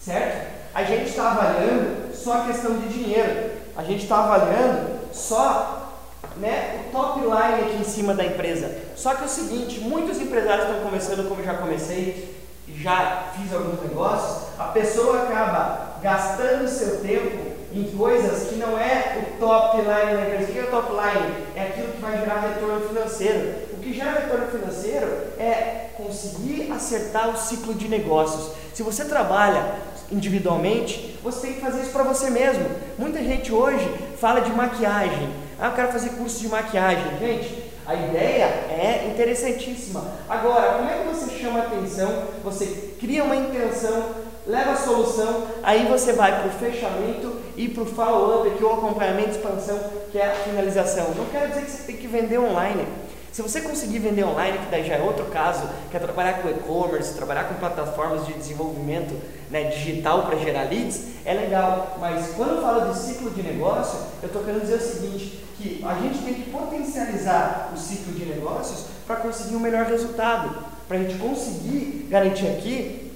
certo? 0.09 0.59
a 0.75 0.85
gente 0.85 1.09
está 1.09 1.33
avaliando 1.33 2.15
só 2.15 2.35
a 2.35 2.45
questão 2.45 2.79
de 2.79 2.88
dinheiro. 2.88 3.50
A 3.77 3.83
gente 3.83 4.05
está 4.05 4.19
avaliando 4.19 4.99
só 5.12 5.93
né, 6.37 6.81
o 6.87 6.93
top 6.93 7.21
line 7.21 7.62
aqui 7.62 7.77
em 7.81 7.85
cima 7.85 8.15
da 8.15 8.25
empresa. 8.25 8.71
Só 8.95 9.15
que 9.15 9.23
é 9.23 9.27
o 9.27 9.29
seguinte, 9.29 9.81
muitos 9.81 10.21
empresários 10.21 10.69
estão 10.69 10.83
começando 10.83 11.29
como 11.29 11.43
já 11.43 11.55
comecei, 11.55 12.37
já 12.77 13.33
fiz 13.37 13.53
alguns 13.53 13.83
negócios, 13.83 14.49
a 14.57 14.65
pessoa 14.65 15.25
acaba 15.25 15.97
gastando 16.00 16.69
seu 16.69 17.00
tempo 17.00 17.59
em 17.73 17.85
coisas 17.97 18.49
que 18.49 18.55
não 18.55 18.79
é 18.79 19.19
o 19.21 19.41
top 19.41 19.79
line 19.79 19.88
da 19.88 20.23
empresa. 20.23 20.45
O 20.45 20.53
que 20.53 20.59
é 20.59 20.62
o 20.62 20.71
top 20.71 20.93
line? 20.93 21.45
É 21.57 21.62
aquilo 21.62 21.93
que 21.93 22.00
vai 22.00 22.19
gerar 22.19 22.41
retorno 22.41 22.88
financeiro. 22.88 23.69
O 23.73 23.81
que 23.81 23.93
gera 23.93 24.12
retorno 24.12 24.47
financeiro 24.47 25.07
é 25.38 25.88
conseguir 25.97 26.71
acertar 26.71 27.31
o 27.31 27.37
ciclo 27.37 27.75
de 27.75 27.88
negócios. 27.88 28.53
Se 28.73 28.83
você 28.85 29.05
trabalha 29.05 29.88
individualmente, 30.11 31.19
você 31.23 31.49
tem 31.49 31.55
que 31.55 31.61
fazer 31.61 31.83
isso 31.83 31.91
para 31.91 32.03
você 32.03 32.31
mesmo. 32.31 32.65
Muita 32.99 33.23
gente 33.23 33.53
hoje 33.53 33.88
fala 34.19 34.41
de 34.41 34.50
maquiagem. 34.53 35.29
Ah, 35.61 35.69
eu 35.69 35.73
quero 35.73 35.93
fazer 35.93 36.11
curso 36.11 36.41
de 36.41 36.49
maquiagem. 36.49 37.19
Gente, 37.19 37.65
a 37.87 37.95
ideia 37.95 38.45
é 38.45 39.11
interessantíssima. 39.12 40.05
Agora, 40.29 40.75
como 40.75 40.91
é 40.91 40.99
que 40.99 41.09
você 41.09 41.31
chama 41.38 41.61
atenção? 41.61 42.25
Você 42.45 42.95
cria 43.00 43.25
uma 43.25 43.35
intenção, 43.35 44.11
leva 44.47 44.73
a 44.73 44.77
solução, 44.77 45.47
aí 45.62 45.87
você 45.87 46.12
vai 46.12 46.38
para 46.41 46.49
o 46.49 46.53
fechamento 46.53 47.37
e 47.57 47.69
para 47.69 47.83
o 47.83 47.87
follow-up, 47.87 48.50
que 48.57 48.62
é 48.62 48.67
o 48.67 48.73
acompanhamento, 48.75 49.31
expansão, 49.31 49.79
que 50.12 50.19
é 50.19 50.27
a 50.27 50.35
finalização. 50.35 51.12
Não 51.17 51.27
quero 51.27 51.49
dizer 51.49 51.62
que 51.62 51.71
você 51.71 51.83
tem 51.85 51.97
que 51.97 52.07
vender 52.07 52.38
online. 52.38 52.87
Se 53.33 53.43
você 53.43 53.61
conseguir 53.61 53.99
vender 53.99 54.25
online, 54.25 54.59
que 54.59 54.71
daí 54.71 54.87
já 54.87 54.95
é 54.95 55.03
outro 55.03 55.27
caso, 55.27 55.69
que 55.91 55.97
é 55.97 56.01
trabalhar 56.01 56.43
com 56.43 56.49
e-commerce, 56.49 57.15
trabalhar 57.15 57.45
com 57.45 57.55
plataformas 57.55 58.27
de 58.27 58.33
desenvolvimento 58.33 59.15
né, 59.51 59.65
digital 59.65 60.27
para 60.27 60.39
gerar 60.39 60.65
leads, 60.65 61.03
é 61.25 61.35
legal. 61.35 61.99
Mas 62.01 62.35
quando 62.37 62.57
eu 62.57 62.63
falo 62.63 62.93
de 62.93 62.99
ciclo 62.99 63.31
de 63.31 63.43
negócio, 63.43 63.99
eu 64.23 64.27
estou 64.27 64.43
querendo 64.43 64.63
dizer 64.63 64.77
o 64.77 64.81
seguinte, 64.81 65.45
que 65.59 65.85
a 65.85 65.95
gente 65.95 66.19
tem 66.25 66.35
que 66.35 66.51
potencializar 66.51 67.73
o 67.75 67.77
ciclo 67.77 68.13
de 68.13 68.25
negócios 68.25 68.87
para 69.07 69.17
conseguir 69.17 69.57
um 69.57 69.61
melhor 69.61 69.87
resultado, 69.87 70.65
para 70.87 70.97
a 70.97 71.01
gente 71.01 71.19
conseguir 71.19 72.07
garantir 72.09 72.47
aqui 72.47 73.13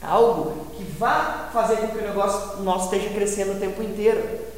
algo 0.00 0.66
que 0.76 0.84
vá 0.98 1.50
fazer 1.52 1.76
com 1.76 1.88
que 1.88 1.98
o 1.98 2.02
negócio 2.02 2.62
nosso 2.62 2.86
esteja 2.86 3.12
crescendo 3.14 3.52
o 3.52 3.60
tempo 3.60 3.82
inteiro. 3.82 4.50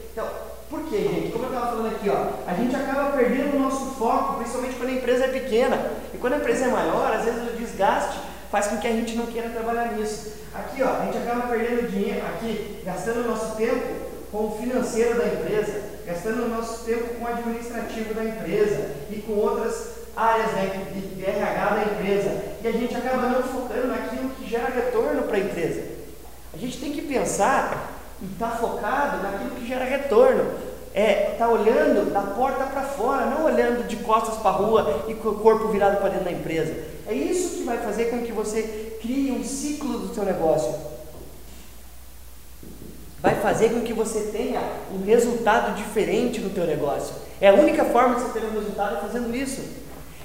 Por 0.73 0.85
quê, 0.85 1.03
gente? 1.03 1.33
Como 1.33 1.45
eu 1.45 1.53
estava 1.53 1.67
falando 1.67 1.95
aqui, 1.95 2.09
ó, 2.09 2.51
a 2.51 2.55
gente 2.55 2.75
acaba 2.75 3.15
perdendo 3.15 3.57
o 3.57 3.61
nosso 3.61 3.95
foco, 3.97 4.37
principalmente 4.39 4.77
quando 4.77 4.89
a 4.89 4.95
empresa 4.95 5.25
é 5.27 5.29
pequena. 5.29 5.91
E 6.15 6.17
quando 6.17 6.33
a 6.33 6.37
empresa 6.39 6.65
é 6.65 6.69
maior, 6.69 7.13
às 7.13 7.27
vezes 7.27 7.43
o 7.43 7.57
desgaste 7.59 8.19
faz 8.51 8.69
com 8.69 8.79
que 8.79 8.89
a 8.89 8.93
gente 8.93 9.15
não 9.15 9.27
queira 9.27 9.51
trabalhar 9.51 9.93
nisso. 9.93 10.33
Aqui, 10.55 10.83
ó, 10.83 10.97
a 10.97 11.05
gente 11.05 11.19
acaba 11.19 11.49
perdendo 11.49 11.91
dinheiro, 11.91 12.25
aqui, 12.27 12.81
gastando 12.87 13.21
o 13.21 13.29
nosso 13.29 13.55
tempo 13.55 13.83
com 14.33 14.47
o 14.47 14.59
financeiro 14.59 15.19
da 15.19 15.27
empresa, 15.27 15.83
gastando 16.07 16.47
o 16.47 16.49
nosso 16.49 16.87
tempo 16.87 17.17
com 17.17 17.25
o 17.27 17.29
administrativo 17.29 18.15
da 18.15 18.25
empresa 18.25 18.93
e 19.11 19.17
com 19.17 19.35
outras 19.35 19.91
áreas 20.17 20.53
né, 20.53 20.87
de 20.91 21.23
RH 21.23 21.65
da 21.67 21.83
empresa. 21.83 22.45
E 22.65 22.67
a 22.67 22.73
gente 22.73 22.97
acaba 22.97 23.29
não 23.29 23.43
focando 23.43 23.89
naquilo 23.89 24.31
que 24.31 24.49
gera 24.49 24.71
retorno 24.71 25.25
para 25.25 25.37
a 25.37 25.41
empresa. 25.41 25.83
A 26.55 26.57
gente 26.57 26.81
tem 26.81 26.93
que 26.93 27.03
pensar 27.03 27.92
e 28.23 28.33
estar 28.33 28.51
tá 28.51 28.57
focado 28.57 29.23
naquilo 29.23 29.51
que 29.51 29.67
gera 29.67 29.85
retorno. 29.85 30.73
É, 30.95 31.35
tá 31.39 31.49
olhando 31.49 32.13
da 32.13 32.21
porta 32.21 32.65
para 32.65 32.83
fora, 32.83 33.27
não 33.27 33.47
olhando 33.47 33.89
de 33.89 33.97
costas 33.97 34.37
para 34.37 34.51
a 34.51 34.55
rua 34.55 35.05
e 35.09 35.15
com 35.15 35.31
o 35.31 35.39
corpo 35.39 35.69
virado 35.69 35.97
para 35.97 36.11
dentro 36.11 36.27
da 36.27 36.33
empresa. 36.33 36.75
É 37.07 37.15
isso 37.15 37.57
que 37.57 37.65
vai 37.65 37.79
fazer 37.79 38.07
com 38.07 38.23
que 38.23 38.31
você 38.31 38.99
crie 39.01 39.33
um 39.33 39.43
ciclo 39.43 39.99
do 39.99 40.15
seu 40.15 40.25
negócio 40.25 40.93
vai 43.23 43.37
fazer 43.37 43.71
com 43.71 43.83
que 43.83 43.93
você 43.93 44.33
tenha 44.33 44.61
um 44.93 45.05
resultado 45.05 45.77
diferente 45.77 46.41
no 46.41 46.51
teu 46.51 46.67
negócio. 46.67 47.15
É 47.41 47.49
a 47.49 47.55
única 47.55 47.85
forma 47.85 48.17
de 48.17 48.23
você 48.23 48.41
ter 48.41 48.47
um 48.47 48.59
resultado 48.59 48.97
é 48.97 49.01
fazendo 49.01 49.35
isso. 49.35 49.63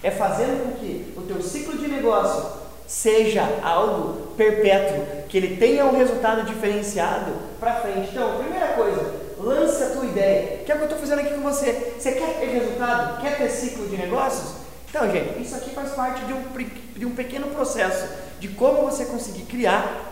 É 0.02 0.10
fazendo 0.10 0.64
com 0.64 0.80
que 0.80 1.14
o 1.16 1.22
teu 1.22 1.42
ciclo 1.42 1.78
de 1.78 1.88
negócio 1.88 2.67
seja 2.88 3.44
algo 3.62 4.34
perpétuo, 4.38 5.06
que 5.28 5.38
ele 5.38 5.58
tenha 5.58 5.86
um 5.86 5.96
resultado 5.96 6.44
diferenciado 6.44 7.34
para 7.60 7.82
frente. 7.82 8.10
Então, 8.12 8.40
primeira 8.40 8.70
coisa, 8.70 9.14
lance 9.38 9.84
a 9.84 9.90
tua 9.90 10.06
ideia. 10.06 10.64
Que 10.66 10.72
é 10.72 10.76
o 10.76 10.78
que 10.78 10.84
eu 10.84 10.90
estou 10.90 11.00
fazendo 11.00 11.20
aqui 11.20 11.34
com 11.34 11.42
você. 11.42 11.94
Você 12.00 12.14
quer 12.14 12.40
ter 12.40 12.48
resultado? 12.48 13.22
Quer 13.22 13.38
ter 13.38 13.50
ciclo 13.50 13.88
de 13.88 13.98
negócios? 13.98 14.56
Então, 14.90 15.12
gente, 15.12 15.42
isso 15.42 15.56
aqui 15.56 15.72
faz 15.72 15.92
parte 15.92 16.24
de 16.26 16.34
um, 16.34 16.44
de 16.96 17.06
um 17.06 17.14
pequeno 17.14 17.48
processo 17.48 18.08
de 18.40 18.48
como 18.48 18.84
você 18.84 19.06
conseguir 19.06 19.44
criar 19.44 20.08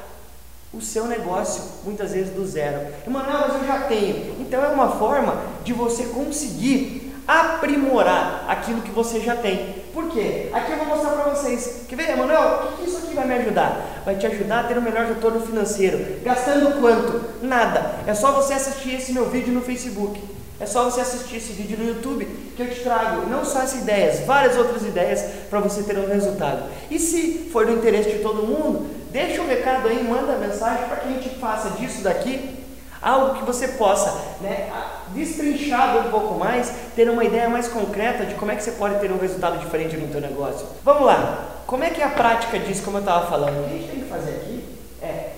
o 0.74 0.82
seu 0.82 1.05
negócio, 1.05 1.63
muitas 1.86 2.12
vezes 2.12 2.34
do 2.34 2.46
zero. 2.46 2.88
Emanuel, 3.08 3.48
mas 3.48 3.62
eu 3.62 3.67
já 3.67 3.82
tenho. 3.82 4.36
Então 4.41 4.63
é 4.63 4.67
uma 4.67 4.98
forma 4.98 5.41
de 5.63 5.72
você 5.72 6.05
conseguir 6.08 7.05
aprimorar 7.27 8.46
aquilo 8.48 8.82
que 8.82 8.91
você 8.91 9.20
já 9.20 9.36
tem. 9.36 9.84
Por 9.94 10.10
quê? 10.10 10.50
Aqui 10.53 10.72
eu 10.72 10.77
vou 10.77 10.88
mostrar 10.88 11.12
para 11.12 11.34
vocês. 11.34 11.86
Quer 11.88 11.96
ver, 11.96 12.10
Emanuel? 12.12 12.70
O 12.74 12.77
que 12.77 12.89
isso 12.89 12.98
aqui 12.98 13.15
vai 13.15 13.25
me 13.25 13.36
ajudar? 13.36 14.01
Vai 14.05 14.15
te 14.15 14.27
ajudar 14.27 14.62
a 14.62 14.63
ter 14.63 14.77
um 14.77 14.82
melhor 14.82 15.05
retorno 15.05 15.39
financeiro. 15.41 16.22
Gastando 16.24 16.79
quanto? 16.79 17.22
Nada. 17.41 17.96
É 18.05 18.13
só 18.13 18.32
você 18.32 18.53
assistir 18.53 18.96
esse 18.96 19.13
meu 19.13 19.29
vídeo 19.29 19.53
no 19.53 19.62
Facebook. 19.62 20.22
É 20.60 20.65
só 20.65 20.86
você 20.86 21.01
assistir 21.01 21.38
esse 21.38 21.51
vídeo 21.51 21.77
no 21.77 21.88
YouTube 21.88 22.25
que 22.55 22.62
eu 22.62 22.70
te 22.70 22.79
trago 22.79 23.29
não 23.29 23.44
só 23.44 23.62
essas 23.62 23.82
ideias, 23.82 24.22
várias 24.22 24.55
outras 24.55 24.84
ideias 24.84 25.22
para 25.50 25.60
você 25.60 25.84
ter 25.84 25.98
um 25.98 26.08
resultado. 26.08 26.70
E 26.89 26.98
se 26.98 27.50
for 27.51 27.65
do 27.65 27.74
interesse 27.74 28.12
de 28.12 28.20
todo 28.20 28.48
mundo, 28.48 28.88
deixa 29.12 29.41
um 29.41 29.48
recado 29.48 29.88
aí, 29.89 30.01
manda 30.01 30.38
mensagem 30.38 30.86
para 30.86 30.98
que 30.98 31.10
a 31.10 31.12
gente 31.12 31.29
faça 31.39 31.72
disso 31.72 32.01
daqui 32.03 32.65
algo 33.06 33.36
que 33.36 33.46
você 33.46 33.70
possa, 33.70 34.12
né, 34.42 34.72
destrinchado 35.10 36.00
um 36.08 36.12
pouco 36.12 36.34
mais, 36.36 36.74
ter 36.96 37.10
uma 37.10 37.24
ideia 37.24 37.48
mais 37.48 37.68
concreta 37.68 38.26
de 38.26 38.36
como 38.36 38.52
é 38.52 38.56
que 38.56 38.64
você 38.64 38.72
pode 38.72 39.00
ter 39.00 39.12
um 39.12 39.18
resultado 39.18 39.60
diferente 39.60 39.96
no 39.96 40.08
teu 40.08 40.20
negócio. 40.20 40.68
Vamos 40.84 41.06
lá. 41.06 41.46
Como 41.68 41.84
é 41.84 41.90
que 41.90 42.02
é 42.02 42.06
a 42.06 42.10
prática 42.10 42.60
disso, 42.60 42.84
como 42.84 42.98
eu 42.98 43.02
estava 43.02 43.28
falando? 43.28 43.64
O 43.64 43.70
que 43.70 43.76
a 43.76 43.78
gente 43.78 43.92
tem 43.92 44.00
que 44.02 44.10
fazer 44.10 44.32
aqui 44.32 44.80
é 45.02 45.32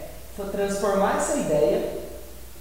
transformar 0.51 1.17
essa 1.17 1.37
ideia, 1.37 1.97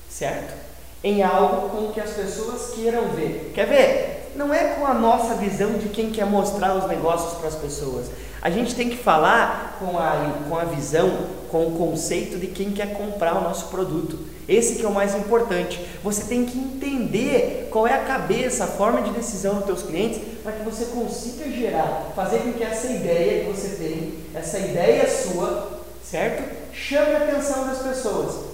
certo? 0.09 0.67
em 1.07 1.23
algo 1.23 1.69
com 1.69 1.93
que 1.93 2.01
as 2.01 2.11
pessoas 2.11 2.75
queiram 2.75 3.09
ver. 3.11 3.53
Quer 3.55 3.67
ver? 3.67 4.26
Não 4.37 4.53
é 4.53 4.75
com 4.75 4.87
a 4.87 4.93
nossa 4.93 5.35
visão 5.35 5.73
de 5.75 5.89
quem 5.89 6.11
quer 6.11 6.27
mostrar 6.27 6.75
os 6.75 6.87
negócios 6.87 7.39
para 7.39 7.49
as 7.49 7.55
pessoas. 7.55 8.07
A 8.43 8.51
gente 8.51 8.75
tem 8.75 8.91
que 8.91 8.97
falar 8.97 9.77
com 9.81 9.99
a, 9.99 10.45
com 10.47 10.57
a 10.57 10.65
visão, 10.65 11.11
com 11.51 11.67
o 11.67 11.79
conceito 11.79 12.39
de 12.39 12.49
quem 12.49 12.71
quer 12.71 12.93
comprar 12.97 13.39
o 13.39 13.41
nosso 13.41 13.69
produto. 13.69 14.19
Esse 14.47 14.77
que 14.77 14.85
é 14.85 14.89
o 14.89 14.93
mais 14.93 15.15
importante. 15.17 15.81
Você 16.05 16.25
tem 16.25 16.45
que 16.45 16.59
entender 16.59 17.69
qual 17.73 17.87
é 17.87 17.95
a 17.95 18.05
cabeça, 18.05 18.65
a 18.65 18.69
forma 18.69 19.01
de 19.03 19.11
decisão 19.11 19.55
dos 19.55 19.65
teus 19.65 19.83
clientes 19.83 20.21
para 20.43 20.53
que 20.53 20.65
você 20.65 20.85
consiga 20.87 21.51
gerar, 21.51 22.13
fazer 22.15 22.41
com 22.41 22.53
que 22.53 22.63
essa 22.63 22.87
ideia 22.89 23.45
que 23.45 23.51
você 23.51 23.77
tem, 23.77 24.15
essa 24.35 24.59
ideia 24.59 25.09
sua, 25.09 25.81
certo? 26.05 26.45
Chame 26.73 27.15
a 27.15 27.19
atenção 27.19 27.67
das 27.67 27.79
pessoas. 27.79 28.46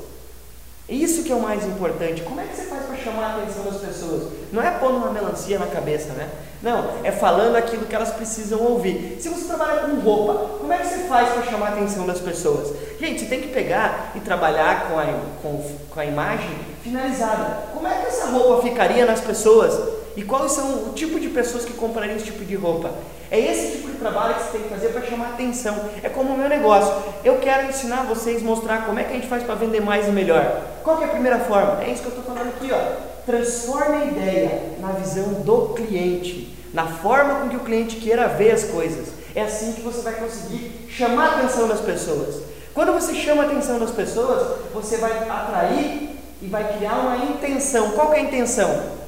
Isso 0.89 1.23
que 1.23 1.33
é 1.33 1.35
o 1.35 1.41
mais 1.41 1.65
importante. 1.65 2.23
Como 2.23 2.41
é 2.41 2.45
que 2.45 2.57
você 2.57 2.65
faz 2.65 2.85
para 2.87 2.97
chamar 2.97 3.25
a 3.25 3.37
atenção 3.37 3.65
das 3.65 3.81
pessoas? 3.81 4.33
Não 4.53 4.63
é 4.63 4.71
pondo 4.73 4.97
uma 4.97 5.11
melancia 5.11 5.59
na 5.59 5.67
cabeça, 5.67 6.13
né? 6.13 6.29
Não, 6.61 7.05
é 7.05 7.11
falando 7.11 7.57
aquilo 7.57 7.87
que 7.87 7.95
elas 7.95 8.11
precisam 8.11 8.61
ouvir. 8.61 9.19
Se 9.21 9.29
você 9.29 9.47
trabalha 9.47 9.83
com 9.83 10.01
roupa, 10.01 10.59
como 10.59 10.73
é 10.73 10.79
que 10.79 10.87
você 10.87 10.99
faz 11.09 11.31
para 11.31 11.45
chamar 11.45 11.69
a 11.69 11.73
atenção 11.73 12.07
das 12.07 12.21
pessoas? 12.21 12.75
Gente, 13.01 13.21
você 13.21 13.27
tem 13.27 13.41
que 13.41 13.49
pegar 13.49 14.13
e 14.15 14.21
trabalhar 14.21 14.89
com 14.89 14.99
a, 14.99 15.05
com, 15.41 15.77
com 15.89 16.01
a 16.01 16.05
imagem 16.05 16.51
finalizada. 16.83 17.69
Como 17.73 17.87
é 17.87 18.01
que 18.01 18.07
essa 18.07 18.27
roupa 18.27 18.63
ficaria 18.63 19.07
nas 19.07 19.21
pessoas? 19.21 20.02
E 20.17 20.23
quais 20.23 20.53
são 20.53 20.89
o 20.89 20.93
tipo 20.95 21.19
de 21.19 21.29
pessoas 21.29 21.65
que 21.65 21.73
comprariam 21.73 22.17
esse 22.17 22.27
tipo 22.27 22.45
de 22.45 22.55
roupa? 22.55 22.91
É 23.31 23.39
esse 23.39 23.79
tipo 23.79 23.91
de 23.91 23.97
trabalho 23.97 24.35
que 24.35 24.43
você 24.43 24.51
tem 24.59 24.63
que 24.63 24.69
fazer 24.69 24.89
para 24.89 25.03
chamar 25.03 25.29
atenção. 25.31 25.75
É 26.03 26.09
como 26.11 26.35
o 26.35 26.39
meu 26.39 26.51
negócio. 26.51 26.93
Eu 27.25 27.39
quero 27.39 27.69
ensinar 27.69 28.05
vocês, 28.05 28.43
mostrar 28.43 28.85
como 28.85 28.99
é 28.99 29.05
que 29.05 29.13
a 29.13 29.15
gente 29.15 29.27
faz 29.27 29.43
para 29.43 29.55
vender 29.55 29.81
mais 29.81 30.07
e 30.07 30.11
melhor. 30.11 30.61
Qual 30.85 31.01
é 31.01 31.07
a 31.07 31.09
primeira 31.09 31.39
forma? 31.41 31.83
É 31.83 31.91
isso 31.91 32.03
que 32.03 32.09
eu 32.09 32.19
estou 32.19 32.25
falando 32.25 32.49
aqui, 32.49 32.71
ó. 32.71 33.23
Transforme 33.25 33.97
a 33.97 34.05
ideia 34.05 34.63
na 34.81 34.93
visão 34.93 35.33
do 35.45 35.69
cliente, 35.75 36.55
na 36.75 36.87
forma 36.87 37.37
com 37.37 37.49
que 37.49 37.57
o 37.57 37.61
cliente 37.61 37.97
queira 37.97 38.29
ver 38.29 38.51
as 38.51 38.65
coisas. 38.65 39.09
É 39.35 39.43
assim 39.43 39.73
que 39.73 39.81
você 39.81 40.03
vai 40.03 40.15
conseguir 40.15 40.87
chamar 40.91 41.25
a 41.25 41.39
atenção 41.39 41.67
das 41.67 41.81
pessoas. 41.81 42.43
Quando 42.75 42.93
você 42.93 43.15
chama 43.15 43.45
a 43.45 43.47
atenção 43.47 43.79
das 43.79 43.91
pessoas, 43.91 44.59
você 44.75 44.99
vai 44.99 45.11
atrair 45.29 46.11
e 46.43 46.47
vai 46.49 46.77
criar 46.77 46.95
uma 46.95 47.17
intenção. 47.17 47.93
Qual 47.93 48.13
é 48.13 48.19
a 48.19 48.21
intenção? 48.21 49.02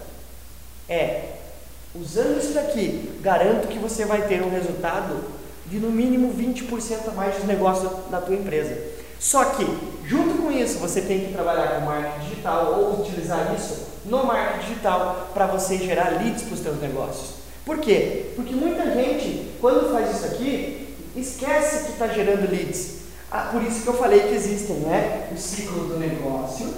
É, 0.88 1.34
usando 1.94 2.38
isso 2.38 2.52
daqui, 2.52 3.18
garanto 3.22 3.68
que 3.68 3.78
você 3.78 4.04
vai 4.04 4.26
ter 4.26 4.42
um 4.42 4.50
resultado 4.50 5.24
de 5.66 5.78
no 5.78 5.90
mínimo 5.90 6.32
20% 6.34 7.08
a 7.08 7.10
mais 7.12 7.40
de 7.40 7.46
negócio 7.46 7.88
da 8.10 8.20
tua 8.20 8.34
empresa. 8.34 8.76
Só 9.18 9.44
que, 9.44 9.64
junto 10.06 10.42
com 10.42 10.50
isso, 10.50 10.78
você 10.78 11.00
tem 11.00 11.26
que 11.26 11.32
trabalhar 11.32 11.80
com 11.80 11.86
marketing 11.86 12.28
digital 12.28 12.74
ou 12.74 13.00
utilizar 13.00 13.54
isso 13.54 13.86
no 14.04 14.24
marketing 14.24 14.68
digital 14.68 15.30
para 15.32 15.46
você 15.46 15.78
gerar 15.78 16.22
leads 16.22 16.42
para 16.42 16.54
os 16.54 16.60
seus 16.60 16.80
negócios. 16.80 17.44
Por 17.64 17.78
quê? 17.78 18.32
Porque 18.36 18.54
muita 18.54 18.92
gente, 18.92 19.52
quando 19.60 19.90
faz 19.90 20.14
isso 20.14 20.26
aqui, 20.26 20.94
esquece 21.16 21.86
que 21.86 21.92
está 21.92 22.08
gerando 22.08 22.50
leads. 22.50 23.04
Ah, 23.30 23.48
por 23.50 23.62
isso 23.62 23.82
que 23.82 23.88
eu 23.88 23.94
falei 23.94 24.20
que 24.20 24.34
existem 24.34 24.76
né, 24.76 25.28
o 25.32 25.38
ciclo 25.38 25.88
do 25.88 25.98
negócio 25.98 26.72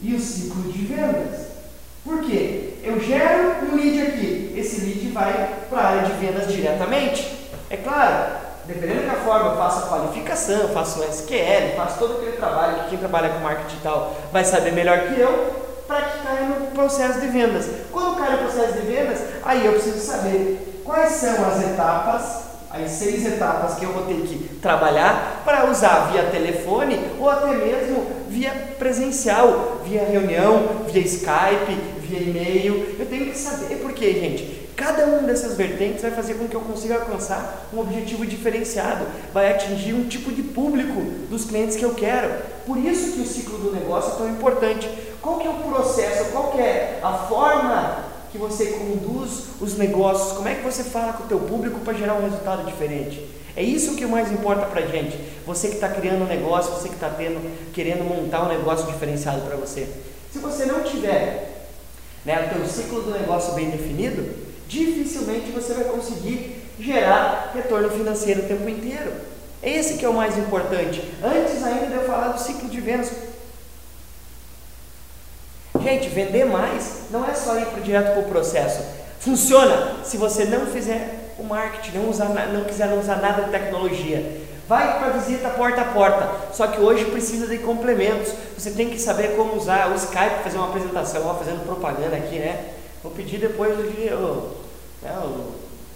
e 0.00 0.14
o 0.14 0.20
ciclo 0.20 0.72
de 0.72 0.86
vendas. 0.86 1.41
Por 2.04 2.20
quê? 2.22 2.74
Eu 2.82 3.00
gero 3.00 3.64
um 3.64 3.76
lead 3.76 4.00
aqui, 4.02 4.54
esse 4.56 4.80
lead 4.80 5.08
vai 5.12 5.50
para 5.70 5.80
a 5.80 5.86
área 5.86 6.02
de 6.02 6.12
vendas 6.14 6.52
diretamente. 6.52 7.50
É 7.70 7.76
claro, 7.76 8.36
dependendo 8.66 9.06
da 9.06 9.14
forma 9.14 9.50
eu 9.50 9.56
faço 9.56 9.84
a 9.84 9.88
qualificação, 9.88 10.68
faço 10.70 11.00
o 11.00 11.04
SQL, 11.04 11.76
faço 11.76 11.98
todo 11.98 12.14
aquele 12.14 12.32
trabalho 12.32 12.82
que 12.82 12.90
quem 12.90 12.98
trabalha 12.98 13.28
com 13.30 13.38
marketing 13.38 13.68
digital 13.68 14.16
vai 14.32 14.44
saber 14.44 14.72
melhor 14.72 14.98
que 15.08 15.20
eu, 15.20 15.62
para 15.86 16.02
que 16.02 16.26
caia 16.26 16.46
no 16.46 16.66
processo 16.72 17.20
de 17.20 17.28
vendas. 17.28 17.68
Quando 17.92 18.16
cai 18.16 18.32
no 18.32 18.38
processo 18.38 18.72
de 18.72 18.86
vendas, 18.86 19.20
aí 19.44 19.64
eu 19.64 19.72
preciso 19.74 20.00
saber 20.00 20.82
quais 20.84 21.12
são 21.12 21.44
as 21.46 21.62
etapas, 21.62 22.42
as 22.70 22.90
seis 22.90 23.26
etapas 23.26 23.74
que 23.74 23.84
eu 23.84 23.92
vou 23.92 24.06
ter 24.06 24.22
que 24.22 24.56
trabalhar 24.60 25.42
para 25.44 25.70
usar 25.70 26.10
via 26.10 26.24
telefone 26.24 26.98
ou 27.20 27.30
até 27.30 27.48
mesmo 27.48 28.06
via 28.28 28.50
presencial, 28.78 29.82
via 29.84 30.04
reunião, 30.04 30.84
via 30.90 31.02
Skype, 31.02 31.91
via 32.12 32.20
e-mail. 32.20 32.96
Eu 32.98 33.06
tenho 33.06 33.26
que 33.26 33.38
saber 33.38 33.76
por 33.76 33.92
quê, 33.92 34.12
gente. 34.12 34.68
Cada 34.76 35.06
uma 35.06 35.22
dessas 35.22 35.56
vertentes 35.56 36.02
vai 36.02 36.10
fazer 36.10 36.34
com 36.34 36.48
que 36.48 36.54
eu 36.54 36.60
consiga 36.60 36.96
alcançar 36.96 37.68
um 37.72 37.80
objetivo 37.80 38.26
diferenciado, 38.26 39.06
vai 39.32 39.52
atingir 39.52 39.94
um 39.94 40.08
tipo 40.08 40.32
de 40.32 40.42
público 40.42 41.00
dos 41.30 41.44
clientes 41.44 41.76
que 41.76 41.84
eu 41.84 41.94
quero. 41.94 42.32
Por 42.66 42.76
isso 42.78 43.12
que 43.12 43.20
o 43.20 43.26
ciclo 43.26 43.58
do 43.58 43.72
negócio 43.72 44.14
é 44.14 44.16
tão 44.16 44.30
importante. 44.30 44.88
Qual 45.20 45.38
que 45.38 45.46
é 45.46 45.50
o 45.50 45.54
processo, 45.54 46.30
qual 46.32 46.52
que 46.52 46.60
é 46.60 47.00
a 47.02 47.12
forma 47.28 48.04
que 48.30 48.38
você 48.38 48.66
conduz 48.72 49.44
os 49.60 49.76
negócios, 49.76 50.32
como 50.32 50.48
é 50.48 50.54
que 50.54 50.64
você 50.64 50.82
fala 50.82 51.12
com 51.12 51.24
o 51.24 51.26
teu 51.26 51.38
público 51.40 51.80
para 51.80 51.92
gerar 51.92 52.14
um 52.14 52.24
resultado 52.24 52.64
diferente. 52.64 53.24
É 53.54 53.62
isso 53.62 53.94
que 53.94 54.06
mais 54.06 54.32
importa 54.32 54.64
para 54.64 54.80
gente. 54.86 55.18
Você 55.46 55.68
que 55.68 55.74
está 55.74 55.90
criando 55.90 56.22
um 56.22 56.26
negócio, 56.26 56.72
você 56.72 56.88
que 56.88 56.94
está 56.94 57.10
querendo 57.74 58.04
montar 58.04 58.44
um 58.44 58.48
negócio 58.48 58.86
diferenciado 58.86 59.42
para 59.42 59.56
você. 59.56 59.86
Se 60.32 60.38
você 60.38 60.64
não 60.64 60.82
tiver 60.82 61.51
né, 62.24 62.46
o 62.46 62.54
teu 62.54 62.66
ciclo 62.66 63.02
do 63.02 63.10
negócio 63.10 63.54
bem 63.54 63.70
definido, 63.70 64.36
dificilmente 64.68 65.50
você 65.50 65.74
vai 65.74 65.84
conseguir 65.84 66.62
gerar 66.78 67.52
retorno 67.54 67.90
financeiro 67.90 68.42
o 68.42 68.48
tempo 68.48 68.68
inteiro. 68.68 69.12
Esse 69.62 69.94
que 69.94 70.04
é 70.04 70.08
o 70.08 70.14
mais 70.14 70.36
importante. 70.36 71.02
Antes 71.22 71.62
ainda 71.62 71.86
de 71.86 71.94
eu 71.94 72.04
falar 72.04 72.28
do 72.28 72.40
ciclo 72.40 72.68
de 72.68 72.80
vendas, 72.80 73.10
Gente, 75.82 76.08
vender 76.08 76.44
mais 76.44 77.04
não 77.10 77.28
é 77.28 77.34
só 77.34 77.58
ir 77.58 77.66
direto 77.82 78.12
para 78.12 78.20
o 78.20 78.28
processo. 78.28 78.82
Funciona 79.18 79.96
se 80.04 80.16
você 80.16 80.44
não 80.44 80.66
fizer 80.66 81.34
o 81.38 81.42
marketing, 81.42 81.98
não, 81.98 82.08
usar, 82.08 82.28
não 82.28 82.64
quiser 82.64 82.92
usar 82.92 83.16
nada 83.16 83.42
de 83.42 83.50
tecnologia. 83.50 84.42
Vai 84.68 84.98
para 84.98 85.18
visita 85.18 85.50
porta 85.50 85.80
a 85.80 85.84
porta. 85.86 86.52
Só 86.52 86.66
que 86.68 86.80
hoje 86.80 87.06
precisa 87.06 87.46
de 87.46 87.58
complementos. 87.58 88.32
Você 88.56 88.70
tem 88.70 88.90
que 88.90 88.98
saber 88.98 89.36
como 89.36 89.56
usar 89.56 89.90
o 89.90 89.96
Skype, 89.96 90.42
fazer 90.44 90.58
uma 90.58 90.68
apresentação, 90.68 91.26
ó, 91.26 91.34
fazendo 91.34 91.64
propaganda 91.64 92.16
aqui, 92.16 92.38
né? 92.38 92.74
Vou 93.02 93.12
pedir 93.12 93.38
depois 93.38 93.76
o, 93.76 93.82
o, 93.82 94.56
né, 95.02 95.12
o 95.24 95.52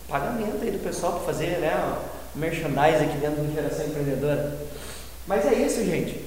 pagamento 0.08 0.62
aí 0.62 0.70
do 0.70 0.82
pessoal 0.82 1.12
para 1.12 1.32
fazer 1.32 1.58
né, 1.58 1.96
o 2.34 2.38
merchandising 2.38 3.04
aqui 3.04 3.18
dentro 3.18 3.42
do 3.42 3.54
Geração 3.54 3.86
Empreendedora. 3.86 4.58
Mas 5.26 5.46
é 5.46 5.54
isso, 5.54 5.84
gente. 5.84 6.24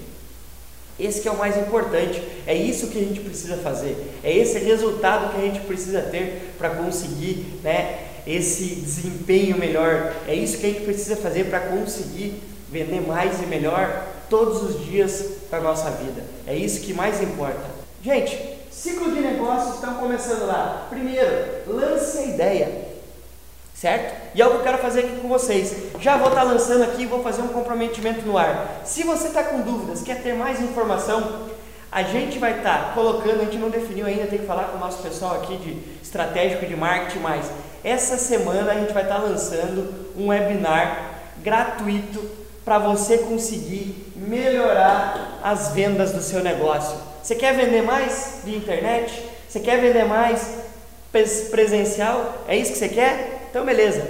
Esse 1.00 1.22
que 1.22 1.28
é 1.28 1.32
o 1.32 1.38
mais 1.38 1.58
importante. 1.58 2.22
É 2.46 2.54
isso 2.54 2.88
que 2.88 2.98
a 2.98 3.02
gente 3.02 3.22
precisa 3.22 3.58
fazer. 3.58 3.96
É 4.24 4.36
esse 4.36 4.60
resultado 4.60 5.32
que 5.34 5.38
a 5.38 5.42
gente 5.42 5.62
precisa 5.62 6.02
ter 6.02 6.54
para 6.58 6.72
conseguir, 6.72 7.60
né, 7.64 8.09
esse 8.30 8.76
desempenho 8.76 9.58
melhor. 9.58 10.14
É 10.28 10.34
isso 10.34 10.58
que 10.58 10.66
a 10.66 10.70
gente 10.70 10.86
precisa 10.86 11.16
fazer 11.16 11.46
para 11.46 11.60
conseguir 11.60 12.42
vender 12.72 13.02
mais 13.02 13.42
e 13.42 13.46
melhor 13.46 14.06
todos 14.30 14.64
os 14.64 14.86
dias 14.86 15.26
para 15.50 15.60
nossa 15.60 15.90
vida. 15.92 16.24
É 16.46 16.56
isso 16.56 16.82
que 16.82 16.94
mais 16.94 17.22
importa. 17.22 17.66
Gente, 18.04 18.38
ciclo 18.72 19.12
de 19.12 19.22
negócios 19.22 19.76
estão 19.76 19.96
começando 19.96 20.46
lá. 20.46 20.88
Primeiro, 20.90 21.28
lance 21.68 22.18
a 22.18 22.26
ideia 22.26 22.90
certo? 23.80 24.14
E 24.36 24.42
é 24.42 24.46
o 24.46 24.50
que 24.50 24.56
eu 24.58 24.64
quero 24.64 24.78
fazer 24.80 25.00
aqui 25.00 25.22
com 25.22 25.30
vocês. 25.30 25.74
Já 26.02 26.18
vou 26.18 26.28
estar 26.28 26.42
tá 26.42 26.52
lançando 26.52 26.84
aqui, 26.84 27.06
vou 27.06 27.24
fazer 27.24 27.42
um 27.42 27.48
comprometimento 27.48 28.26
no 28.28 28.38
ar. 28.38 28.82
Se 28.84 29.04
você 29.04 29.28
está 29.28 29.42
com 29.42 29.62
dúvidas, 29.62 30.02
quer 30.02 30.22
ter 30.22 30.34
mais 30.34 30.62
informação, 30.62 31.48
a 31.90 32.04
gente 32.04 32.38
vai 32.38 32.58
estar 32.58 32.88
tá 32.88 32.92
colocando, 32.94 33.40
a 33.40 33.46
gente 33.46 33.58
não 33.58 33.70
definiu 33.70 34.06
ainda, 34.06 34.28
tem 34.28 34.40
que 34.40 34.46
falar 34.46 34.66
com 34.66 34.78
o 34.78 34.80
nosso 34.82 35.02
pessoal 35.02 35.36
aqui 35.36 35.56
de 35.56 35.78
estratégico 36.04 36.66
de 36.66 36.76
marketing, 36.76 37.20
mas 37.20 37.50
essa 37.84 38.18
semana 38.18 38.72
a 38.72 38.76
gente 38.76 38.94
vai 38.94 39.04
estar 39.04 39.18
lançando 39.18 39.94
um 40.18 40.28
webinar 40.28 41.12
gratuito 41.42 42.24
para 42.66 42.78
você 42.78 43.20
conseguir 43.20 44.12
melhorar 44.16 45.40
as 45.44 45.70
vendas 45.70 46.12
do 46.12 46.22
seu 46.22 46.44
negócio. 46.44 46.98
Você 47.24 47.36
quer 47.36 47.56
vender 47.56 47.82
mais 47.82 48.42
via 48.44 48.58
internet? 48.58 49.24
Você 49.48 49.60
quer 49.60 49.80
vender 49.80 50.06
mais 50.06 50.60
presencial? 51.50 52.44
É 52.48 52.56
isso 52.56 52.74
que 52.74 52.78
você 52.78 52.90
quer? 52.90 53.48
Então, 53.50 53.66
beleza. 53.66 54.08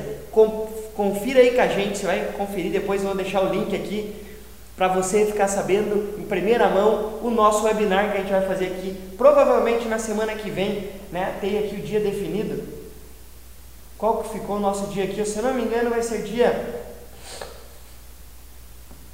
Confira 0.96 1.40
aí 1.40 1.52
com 1.52 1.62
a 1.62 1.68
gente, 1.68 1.98
você 1.98 2.06
vai 2.06 2.32
conferir 2.38 2.72
depois, 2.72 3.02
eu 3.02 3.08
vou 3.08 3.16
deixar 3.16 3.42
o 3.42 3.54
link 3.54 3.74
aqui 3.76 4.16
para 4.76 4.88
você 4.88 5.26
ficar 5.26 5.48
sabendo 5.48 6.16
em 6.18 6.24
primeira 6.24 6.68
mão 6.70 7.20
o 7.22 7.30
nosso 7.30 7.66
webinar 7.66 8.12
que 8.12 8.18
a 8.18 8.22
gente 8.22 8.32
vai 8.32 8.46
fazer 8.46 8.66
aqui, 8.68 8.96
provavelmente 9.18 9.88
na 9.88 10.00
semana 10.00 10.34
que 10.36 10.50
vem, 10.50 10.90
né? 11.12 11.36
Tem 11.42 11.58
aqui 11.60 11.76
o 11.76 11.82
dia 11.82 12.00
definido. 12.00 12.79
Qual 14.00 14.24
que 14.24 14.30
ficou 14.30 14.56
o 14.56 14.60
nosso 14.62 14.88
dia 14.88 15.04
aqui? 15.04 15.24
Se 15.26 15.38
eu 15.38 15.44
não 15.44 15.54
me 15.54 15.64
engano, 15.64 15.90
vai 15.90 16.02
ser 16.02 16.24
dia 16.24 16.86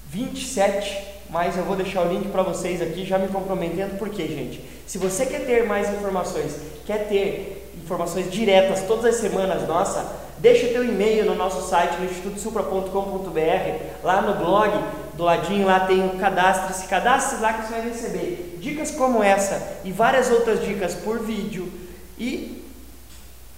27, 0.09 0.95
mas 1.27 1.57
eu 1.57 1.63
vou 1.63 1.75
deixar 1.75 2.03
o 2.03 2.13
link 2.13 2.29
para 2.29 2.43
vocês 2.43 2.79
aqui, 2.79 3.03
já 3.03 3.17
me 3.17 3.27
comprometendo, 3.27 3.97
porque, 3.97 4.27
gente, 4.27 4.63
se 4.85 4.99
você 4.99 5.25
quer 5.25 5.43
ter 5.43 5.65
mais 5.65 5.89
informações, 5.89 6.55
quer 6.85 7.07
ter 7.09 7.73
informações 7.83 8.31
diretas 8.31 8.83
todas 8.83 9.05
as 9.05 9.15
semanas, 9.15 9.67
nossa, 9.67 10.05
deixa 10.37 10.67
o 10.67 10.69
teu 10.69 10.85
e-mail 10.85 11.25
no 11.25 11.33
nosso 11.33 11.67
site, 11.67 11.97
no 11.97 12.05
institutosupra.com.br, 12.05 13.83
lá 14.03 14.21
no 14.21 14.35
blog, 14.35 14.71
do 15.15 15.23
ladinho 15.23 15.65
lá 15.65 15.79
tem 15.79 16.05
o 16.05 16.19
cadastro, 16.19 16.75
se 16.75 16.85
cadastre 16.85 17.41
lá 17.41 17.53
que 17.53 17.65
você 17.65 17.71
vai 17.71 17.89
receber 17.89 18.59
dicas 18.59 18.91
como 18.91 19.23
essa 19.23 19.79
e 19.83 19.91
várias 19.91 20.29
outras 20.29 20.63
dicas 20.63 20.93
por 20.93 21.19
vídeo. 21.19 21.71
E 22.19 22.64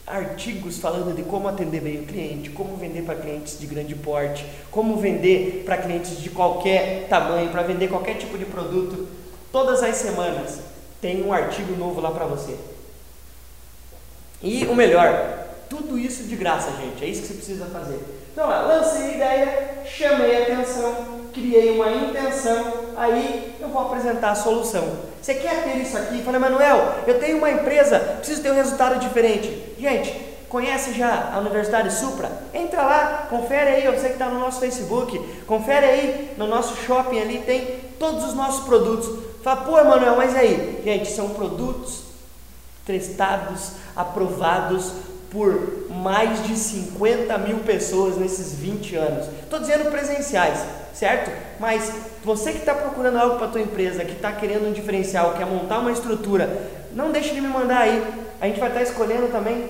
artigos 0.07 0.77
falando 0.77 1.13
de 1.13 1.21
como 1.23 1.49
atender 1.49 1.81
bem 1.81 1.99
o 1.99 2.05
cliente, 2.05 2.49
como 2.49 2.77
vender 2.77 3.03
para 3.03 3.15
clientes 3.15 3.59
de 3.59 3.67
grande 3.67 3.93
porte, 3.93 4.45
como 4.71 4.95
vender 4.95 5.63
para 5.65 5.77
clientes 5.77 6.17
de 6.21 6.29
qualquer 6.29 7.07
tamanho, 7.09 7.49
para 7.49 7.63
vender 7.63 7.89
qualquer 7.89 8.15
tipo 8.15 8.37
de 8.37 8.45
produto. 8.45 9.05
Todas 9.51 9.83
as 9.83 9.97
semanas 9.97 10.59
tem 11.01 11.21
um 11.23 11.33
artigo 11.33 11.75
novo 11.75 11.99
lá 11.99 12.11
para 12.11 12.25
você. 12.25 12.55
E 14.41 14.65
o 14.65 14.73
melhor, 14.73 15.45
tudo 15.69 15.97
isso 15.97 16.23
de 16.23 16.37
graça, 16.37 16.71
gente. 16.81 17.03
É 17.03 17.07
isso 17.07 17.21
que 17.21 17.27
você 17.27 17.33
precisa 17.33 17.65
fazer. 17.65 17.99
Então, 18.31 18.47
lá, 18.47 18.61
lancei 18.61 19.01
a 19.01 19.15
ideia, 19.15 19.83
chamei 19.85 20.37
a 20.37 20.43
atenção, 20.43 21.21
criei 21.33 21.71
uma 21.71 21.91
intenção, 21.91 22.93
aí 22.95 23.55
eu 23.59 23.67
vou 23.67 23.81
apresentar 23.81 24.31
a 24.31 24.35
solução. 24.35 24.99
Você 25.27 25.35
quer 25.35 25.61
ter 25.65 25.75
isso 25.79 25.97
aqui? 25.97 26.21
Falei, 26.21 26.39
Manuel, 26.39 26.99
eu 27.05 27.19
tenho 27.19 27.39
uma 27.39 27.51
empresa, 27.51 27.99
preciso 27.99 28.41
ter 28.41 28.49
um 28.49 28.55
resultado 28.55 28.97
diferente. 28.97 29.73
Gente, 29.77 30.09
conhece 30.47 30.93
já 30.93 31.33
a 31.33 31.39
Universidade 31.39 31.93
Supra? 31.93 32.31
Entra 32.53 32.81
lá, 32.81 33.27
confere 33.29 33.71
aí, 33.71 33.81
você 33.93 34.07
que 34.07 34.13
está 34.13 34.29
no 34.29 34.39
nosso 34.39 34.61
Facebook, 34.61 35.19
confere 35.45 35.85
aí 35.85 36.33
no 36.37 36.47
nosso 36.47 36.77
shopping 36.77 37.19
ali, 37.19 37.39
tem 37.39 37.77
todos 37.99 38.23
os 38.23 38.33
nossos 38.35 38.63
produtos. 38.63 39.21
Fala, 39.43 39.65
pô, 39.65 39.71
Manuel, 39.73 40.15
mas 40.15 40.33
aí? 40.33 40.81
Gente, 40.81 41.11
são 41.11 41.31
produtos 41.31 42.03
testados, 42.85 43.71
aprovados 43.97 44.93
por 45.29 45.89
mais 45.89 46.45
de 46.47 46.55
50 46.55 47.37
mil 47.39 47.59
pessoas 47.59 48.17
nesses 48.17 48.53
20 48.53 48.95
anos. 48.95 49.27
Estou 49.43 49.59
dizendo 49.59 49.89
presenciais, 49.91 50.59
certo? 50.93 51.31
Mas 51.59 51.91
você 52.23 52.51
que 52.51 52.59
está 52.59 52.73
procurando 52.73 53.17
algo 53.17 53.35
para 53.37 53.47
a 53.47 53.51
tua 53.51 53.61
empresa, 53.61 54.05
que 54.05 54.13
está 54.13 54.31
querendo 54.31 54.67
um 54.67 54.73
diferencial, 54.73 55.33
quer 55.33 55.45
montar 55.45 55.79
uma 55.79 55.91
estrutura, 55.91 56.69
não 56.93 57.11
deixe 57.11 57.33
de 57.33 57.41
me 57.41 57.47
mandar 57.47 57.79
aí. 57.79 58.03
A 58.39 58.47
gente 58.47 58.59
vai 58.59 58.69
estar 58.69 58.81
tá 58.81 58.85
escolhendo 58.85 59.27
também 59.27 59.69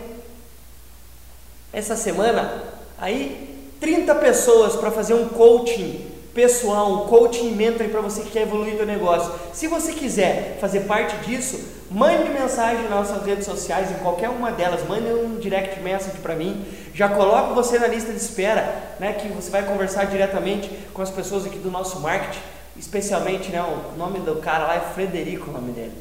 essa 1.74 1.96
semana 1.96 2.64
aí 2.98 3.58
30 3.80 4.16
pessoas 4.16 4.76
para 4.76 4.92
fazer 4.92 5.14
um 5.14 5.28
coaching 5.30 6.17
pessoal, 6.38 6.94
um 6.94 7.08
coaching 7.08 7.56
mentoring 7.56 7.90
para 7.90 8.00
você 8.00 8.22
que 8.22 8.30
quer 8.30 8.44
evoluir 8.44 8.76
o 8.76 8.78
seu 8.78 8.86
negócio. 8.86 9.34
Se 9.52 9.66
você 9.66 9.92
quiser 9.92 10.60
fazer 10.62 10.82
parte 10.82 11.18
disso, 11.26 11.60
mande 11.90 12.30
mensagem 12.30 12.84
nas 12.84 12.92
nossas 12.92 13.26
redes 13.26 13.44
sociais, 13.44 13.90
em 13.90 13.96
qualquer 13.96 14.30
uma 14.30 14.52
delas, 14.52 14.88
mande 14.88 15.12
um 15.12 15.40
direct 15.40 15.80
message 15.80 16.20
para 16.20 16.36
mim. 16.36 16.64
Já 16.94 17.10
coloco 17.10 17.56
você 17.56 17.80
na 17.80 17.88
lista 17.88 18.12
de 18.12 18.20
espera, 18.20 18.72
né, 19.00 19.14
que 19.14 19.28
você 19.30 19.50
vai 19.50 19.64
conversar 19.64 20.06
diretamente 20.06 20.70
com 20.94 21.02
as 21.02 21.10
pessoas 21.10 21.44
aqui 21.44 21.58
do 21.58 21.72
nosso 21.72 22.00
marketing, 22.02 22.40
especialmente, 22.78 23.50
né, 23.50 23.60
o 23.64 23.98
nome 23.98 24.20
do 24.20 24.36
cara 24.36 24.68
lá 24.68 24.76
é 24.76 24.94
Frederico, 24.94 25.50
o 25.50 25.54
nome 25.54 25.72
dele. 25.72 25.94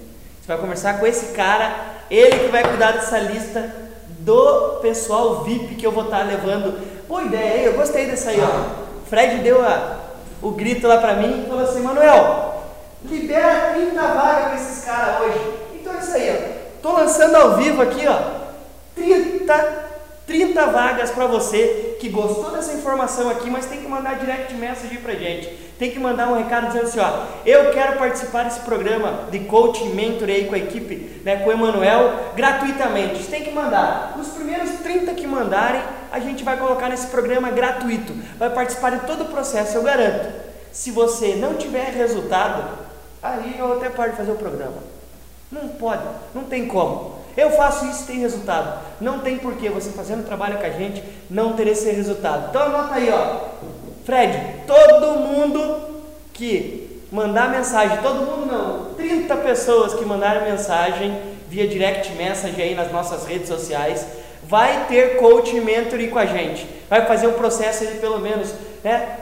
Você 0.43 0.49
vai 0.49 0.59
conversar 0.59 1.01
com 1.01 1.07
esse 1.07 1.33
cara, 1.33 1.75
ele 2.11 2.41
que 2.41 2.49
vai 2.49 2.63
cuidar 2.63 2.93
dessa 2.93 3.19
lista 3.19 3.75
do 4.19 4.81
pessoal 4.83 5.45
VIP 5.45 5.77
que 5.77 5.87
eu 5.87 5.93
vou 5.93 6.05
estar 6.05 6.25
levando. 6.25 6.79
Boa 7.09 7.23
ideia, 7.23 7.65
eu 7.65 7.73
gostei 7.73 8.05
dessa 8.05 8.29
aí, 8.29 8.41
ó. 8.43 8.85
Fred 9.09 9.39
deu 9.39 9.65
a 9.65 10.05
o 10.43 10.51
grito 10.51 10.87
lá 10.87 10.99
para 10.99 11.15
mim 11.15 11.45
e 11.45 11.49
falou 11.49 11.65
assim: 11.65 11.81
Manuel, 11.81 12.63
libera 13.05 13.75
30 13.75 14.01
vagas 14.01 14.45
para 14.45 14.55
esses 14.55 14.85
caras 14.85 15.21
hoje. 15.21 15.41
Então 15.75 15.95
é 15.95 15.99
isso 15.99 16.15
aí, 16.15 16.31
ó. 16.31 16.81
Tô 16.83 16.93
lançando 16.93 17.35
ao 17.35 17.57
vivo 17.57 17.83
aqui, 17.83 18.07
ó. 18.07 18.19
30 18.95 19.87
30 20.27 20.67
vagas 20.67 21.11
para 21.13 21.27
você 21.27 21.97
que 22.01 22.09
gostou 22.09 22.51
dessa 22.51 22.73
informação 22.73 23.31
aqui, 23.31 23.49
mas 23.49 23.67
tem 23.67 23.81
que 23.81 23.87
mandar 23.87 24.19
direct 24.19 24.53
message 24.55 24.99
pra 24.99 25.15
gente. 25.15 25.47
Tem 25.79 25.91
que 25.91 26.01
mandar 26.01 26.29
um 26.29 26.37
recado 26.37 26.67
dizendo 26.67 26.87
assim, 26.87 26.99
ó, 26.99 27.27
eu 27.47 27.71
quero 27.71 27.97
participar 27.97 28.43
desse 28.43 28.61
programa 28.61 29.29
de 29.31 29.41
coaching 29.41 29.91
mentor 29.91 30.29
aí 30.29 30.47
com 30.47 30.57
a 30.57 30.59
equipe, 30.59 31.23
né, 31.25 31.37
com 31.37 31.51
o 31.51 31.53
Emanuel, 31.53 32.33
gratuitamente. 32.35 33.23
Você 33.23 33.31
tem 33.31 33.45
que 33.45 33.53
mandar. 33.53 34.17
Os 34.21 34.29
primeiros 34.29 34.71
30 34.83 35.15
que 35.15 35.27
mandarem, 35.29 35.81
a 36.17 36.19
gente 36.19 36.43
vai 36.43 36.57
colocar 36.57 36.89
nesse 36.89 37.09
programa 37.09 37.51
gratuito. 37.51 38.13
Vai 38.39 38.49
participar 38.49 38.91
de 38.91 39.07
todo 39.07 39.25
o 39.25 39.29
processo, 39.29 39.77
eu 39.77 39.83
garanto. 39.83 40.33
Se 40.73 40.91
você 40.91 41.35
não 41.35 41.55
tiver 41.55 41.91
resultado, 41.91 42.79
aí 43.23 43.57
eu 43.59 43.75
até 43.75 43.91
pode 43.91 44.17
fazer 44.17 44.33
o 44.33 44.37
programa. 44.37 44.79
Não 45.53 45.69
pode, 45.69 46.03
não 46.35 46.45
tem 46.45 46.67
como. 46.67 47.17
Eu 47.37 47.51
faço 47.51 47.85
isso 47.85 48.07
tem 48.07 48.19
resultado. 48.19 48.81
Não 48.99 49.19
tem 49.19 49.37
porquê 49.37 49.69
você 49.69 49.91
fazendo 49.91 50.27
trabalho 50.27 50.57
com 50.57 50.65
a 50.65 50.71
gente 50.71 51.05
não 51.29 51.53
ter 51.53 51.69
esse 51.69 51.91
resultado. 51.91 52.49
Então 52.49 52.63
anota 52.63 52.95
aí, 52.95 53.11
ó. 53.11 53.41
Fred, 54.07 54.63
todo 54.67 55.19
mundo 55.19 56.03
que 56.33 57.03
mandar 57.13 57.51
mensagem, 57.51 57.99
todo 57.99 58.23
mundo 58.23 58.47
não, 58.47 58.95
30 58.95 59.37
pessoas 59.37 59.93
que 59.93 60.05
mandarem 60.05 60.51
mensagem 60.51 61.21
via 61.49 61.69
direct 61.69 62.11
message 62.15 62.61
aí 62.61 62.75
nas 62.75 62.91
nossas 62.91 63.27
redes 63.27 63.49
sociais, 63.49 64.07
vai 64.49 64.87
ter 64.87 65.17
coach 65.17 65.59
mentoring 65.61 66.11
com 66.11 66.19
a 66.19 66.27
gente. 66.27 66.67
Vai 66.89 67.07
fazer 67.07 67.27
um 67.27 67.33
processo 67.33 67.87
de 67.87 67.99
pelo 67.99 68.19
menos, 68.19 68.55
né? 68.83 69.19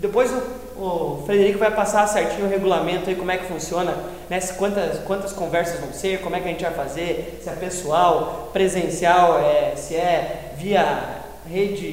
Depois 0.00 0.30
o 0.30 0.58
o 0.78 1.24
Frederico 1.26 1.58
vai 1.58 1.74
passar 1.74 2.06
certinho 2.06 2.46
o 2.46 2.48
regulamento 2.48 3.10
aí, 3.10 3.16
como 3.16 3.30
é 3.32 3.36
que 3.36 3.46
funciona, 3.46 3.96
né? 4.30 4.38
quantas, 4.56 4.98
quantas 5.00 5.32
conversas 5.32 5.80
vão 5.80 5.92
ser, 5.92 6.20
como 6.20 6.36
é 6.36 6.40
que 6.40 6.46
a 6.46 6.52
gente 6.52 6.62
vai 6.62 6.72
fazer, 6.72 7.40
se 7.42 7.48
é 7.48 7.52
pessoal, 7.52 8.50
presencial, 8.52 9.40
é, 9.40 9.74
se 9.74 9.96
é 9.96 10.52
via 10.56 11.16
rede, 11.50 11.88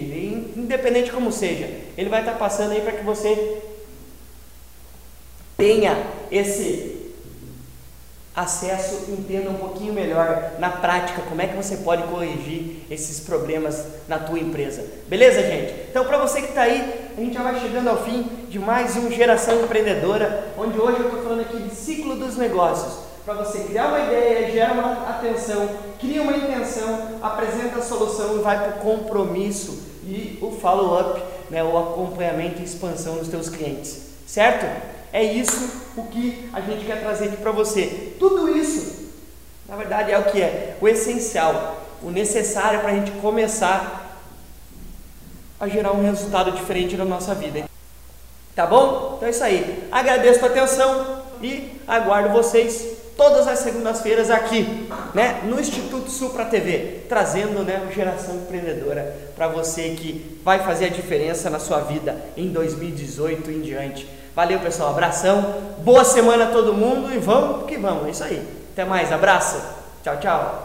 independente 0.55 1.11
como 1.11 1.31
seja. 1.31 1.67
Ele 1.97 2.09
vai 2.09 2.19
estar 2.19 2.33
passando 2.33 2.73
aí 2.73 2.81
para 2.81 2.91
que 2.91 3.03
você 3.03 3.57
tenha 5.57 5.97
esse 6.31 6.94
acesso, 8.35 9.11
entenda 9.11 9.49
um 9.49 9.55
pouquinho 9.55 9.93
melhor 9.93 10.51
na 10.59 10.69
prática 10.69 11.21
como 11.21 11.41
é 11.41 11.47
que 11.47 11.55
você 11.55 11.77
pode 11.77 12.03
corrigir 12.03 12.85
esses 12.91 13.21
problemas 13.21 13.85
na 14.07 14.19
tua 14.19 14.39
empresa. 14.39 14.83
Beleza, 15.07 15.41
gente? 15.41 15.73
Então, 15.89 16.03
para 16.05 16.17
você 16.17 16.41
que 16.41 16.49
está 16.49 16.63
aí, 16.63 17.11
a 17.17 17.21
gente 17.21 17.33
já 17.33 17.41
vai 17.41 17.59
chegando 17.59 17.87
ao 17.89 18.03
fim 18.03 18.23
de 18.49 18.59
mais 18.59 18.97
um 18.97 19.09
Geração 19.09 19.63
Empreendedora, 19.63 20.49
onde 20.57 20.77
hoje 20.77 20.99
eu 20.99 21.05
estou 21.05 21.23
falando 21.23 21.41
aqui 21.41 21.57
de 21.57 21.73
ciclo 21.73 22.15
dos 22.17 22.35
negócios. 22.35 23.05
Para 23.23 23.35
você 23.35 23.59
criar 23.63 23.87
uma 23.87 24.01
ideia, 24.01 24.51
gera 24.51 24.73
uma 24.73 25.09
atenção, 25.09 25.69
cria 25.99 26.21
uma 26.21 26.35
intenção, 26.35 27.17
apresenta 27.21 27.79
a 27.79 27.81
solução 27.81 28.37
e 28.37 28.41
vai 28.41 28.59
para 28.59 28.77
o 28.77 28.79
compromisso 28.81 29.81
e 30.03 30.37
o 30.41 30.51
follow-up, 30.51 31.23
né, 31.49 31.63
o 31.63 31.77
acompanhamento 31.77 32.61
e 32.61 32.65
expansão 32.65 33.15
dos 33.15 33.29
teus 33.29 33.49
clientes. 33.49 34.03
Certo? 34.27 34.94
É 35.15 35.23
isso 35.23 35.93
o 35.95 36.03
que 36.07 36.49
a 36.51 36.59
gente 36.59 36.85
quer 36.85 36.99
trazer 36.99 37.27
aqui 37.27 37.37
para 37.37 37.51
você. 37.51 38.11
Tudo 38.19 38.49
isso, 38.49 39.13
na 39.65 39.77
verdade, 39.77 40.11
é 40.11 40.19
o 40.19 40.25
que 40.25 40.41
é 40.41 40.75
o 40.81 40.89
essencial, 40.89 41.81
o 42.03 42.11
necessário 42.11 42.81
para 42.81 42.89
a 42.89 42.95
gente 42.95 43.11
começar 43.11 44.19
a 45.57 45.69
gerar 45.69 45.93
um 45.93 46.03
resultado 46.03 46.51
diferente 46.51 46.97
na 46.97 47.05
nossa 47.05 47.33
vida. 47.33 47.63
Tá 48.53 48.67
bom? 48.67 49.13
Então 49.15 49.29
é 49.29 49.31
isso 49.31 49.41
aí. 49.41 49.87
Agradeço 49.89 50.43
a 50.43 50.49
atenção 50.49 51.23
e 51.41 51.79
aguardo 51.87 52.33
vocês 52.33 52.85
todas 53.15 53.47
as 53.47 53.59
segundas-feiras 53.59 54.29
aqui, 54.29 54.89
né, 55.13 55.43
no 55.45 55.57
Instituto 55.57 56.11
Supra 56.11 56.43
TV, 56.43 57.03
trazendo, 57.07 57.63
né, 57.63 57.89
Geração 57.95 58.35
Empreendedora 58.35 59.15
para 59.33 59.47
você 59.47 59.91
que 59.91 60.41
vai 60.43 60.59
fazer 60.59 60.87
a 60.87 60.89
diferença 60.89 61.49
na 61.49 61.59
sua 61.59 61.79
vida 61.79 62.21
em 62.35 62.49
2018 62.49 63.49
em 63.49 63.61
diante. 63.61 64.24
Valeu, 64.35 64.59
pessoal. 64.59 64.89
Abração. 64.89 65.55
Boa 65.79 66.03
semana 66.03 66.45
a 66.45 66.51
todo 66.51 66.73
mundo 66.73 67.13
e 67.13 67.17
vamos 67.17 67.65
que 67.65 67.77
vamos. 67.77 68.07
É 68.07 68.09
isso 68.09 68.23
aí. 68.23 68.67
Até 68.73 68.83
mais. 68.83 69.11
Abraço. 69.11 69.61
Tchau, 70.03 70.17
tchau. 70.19 70.64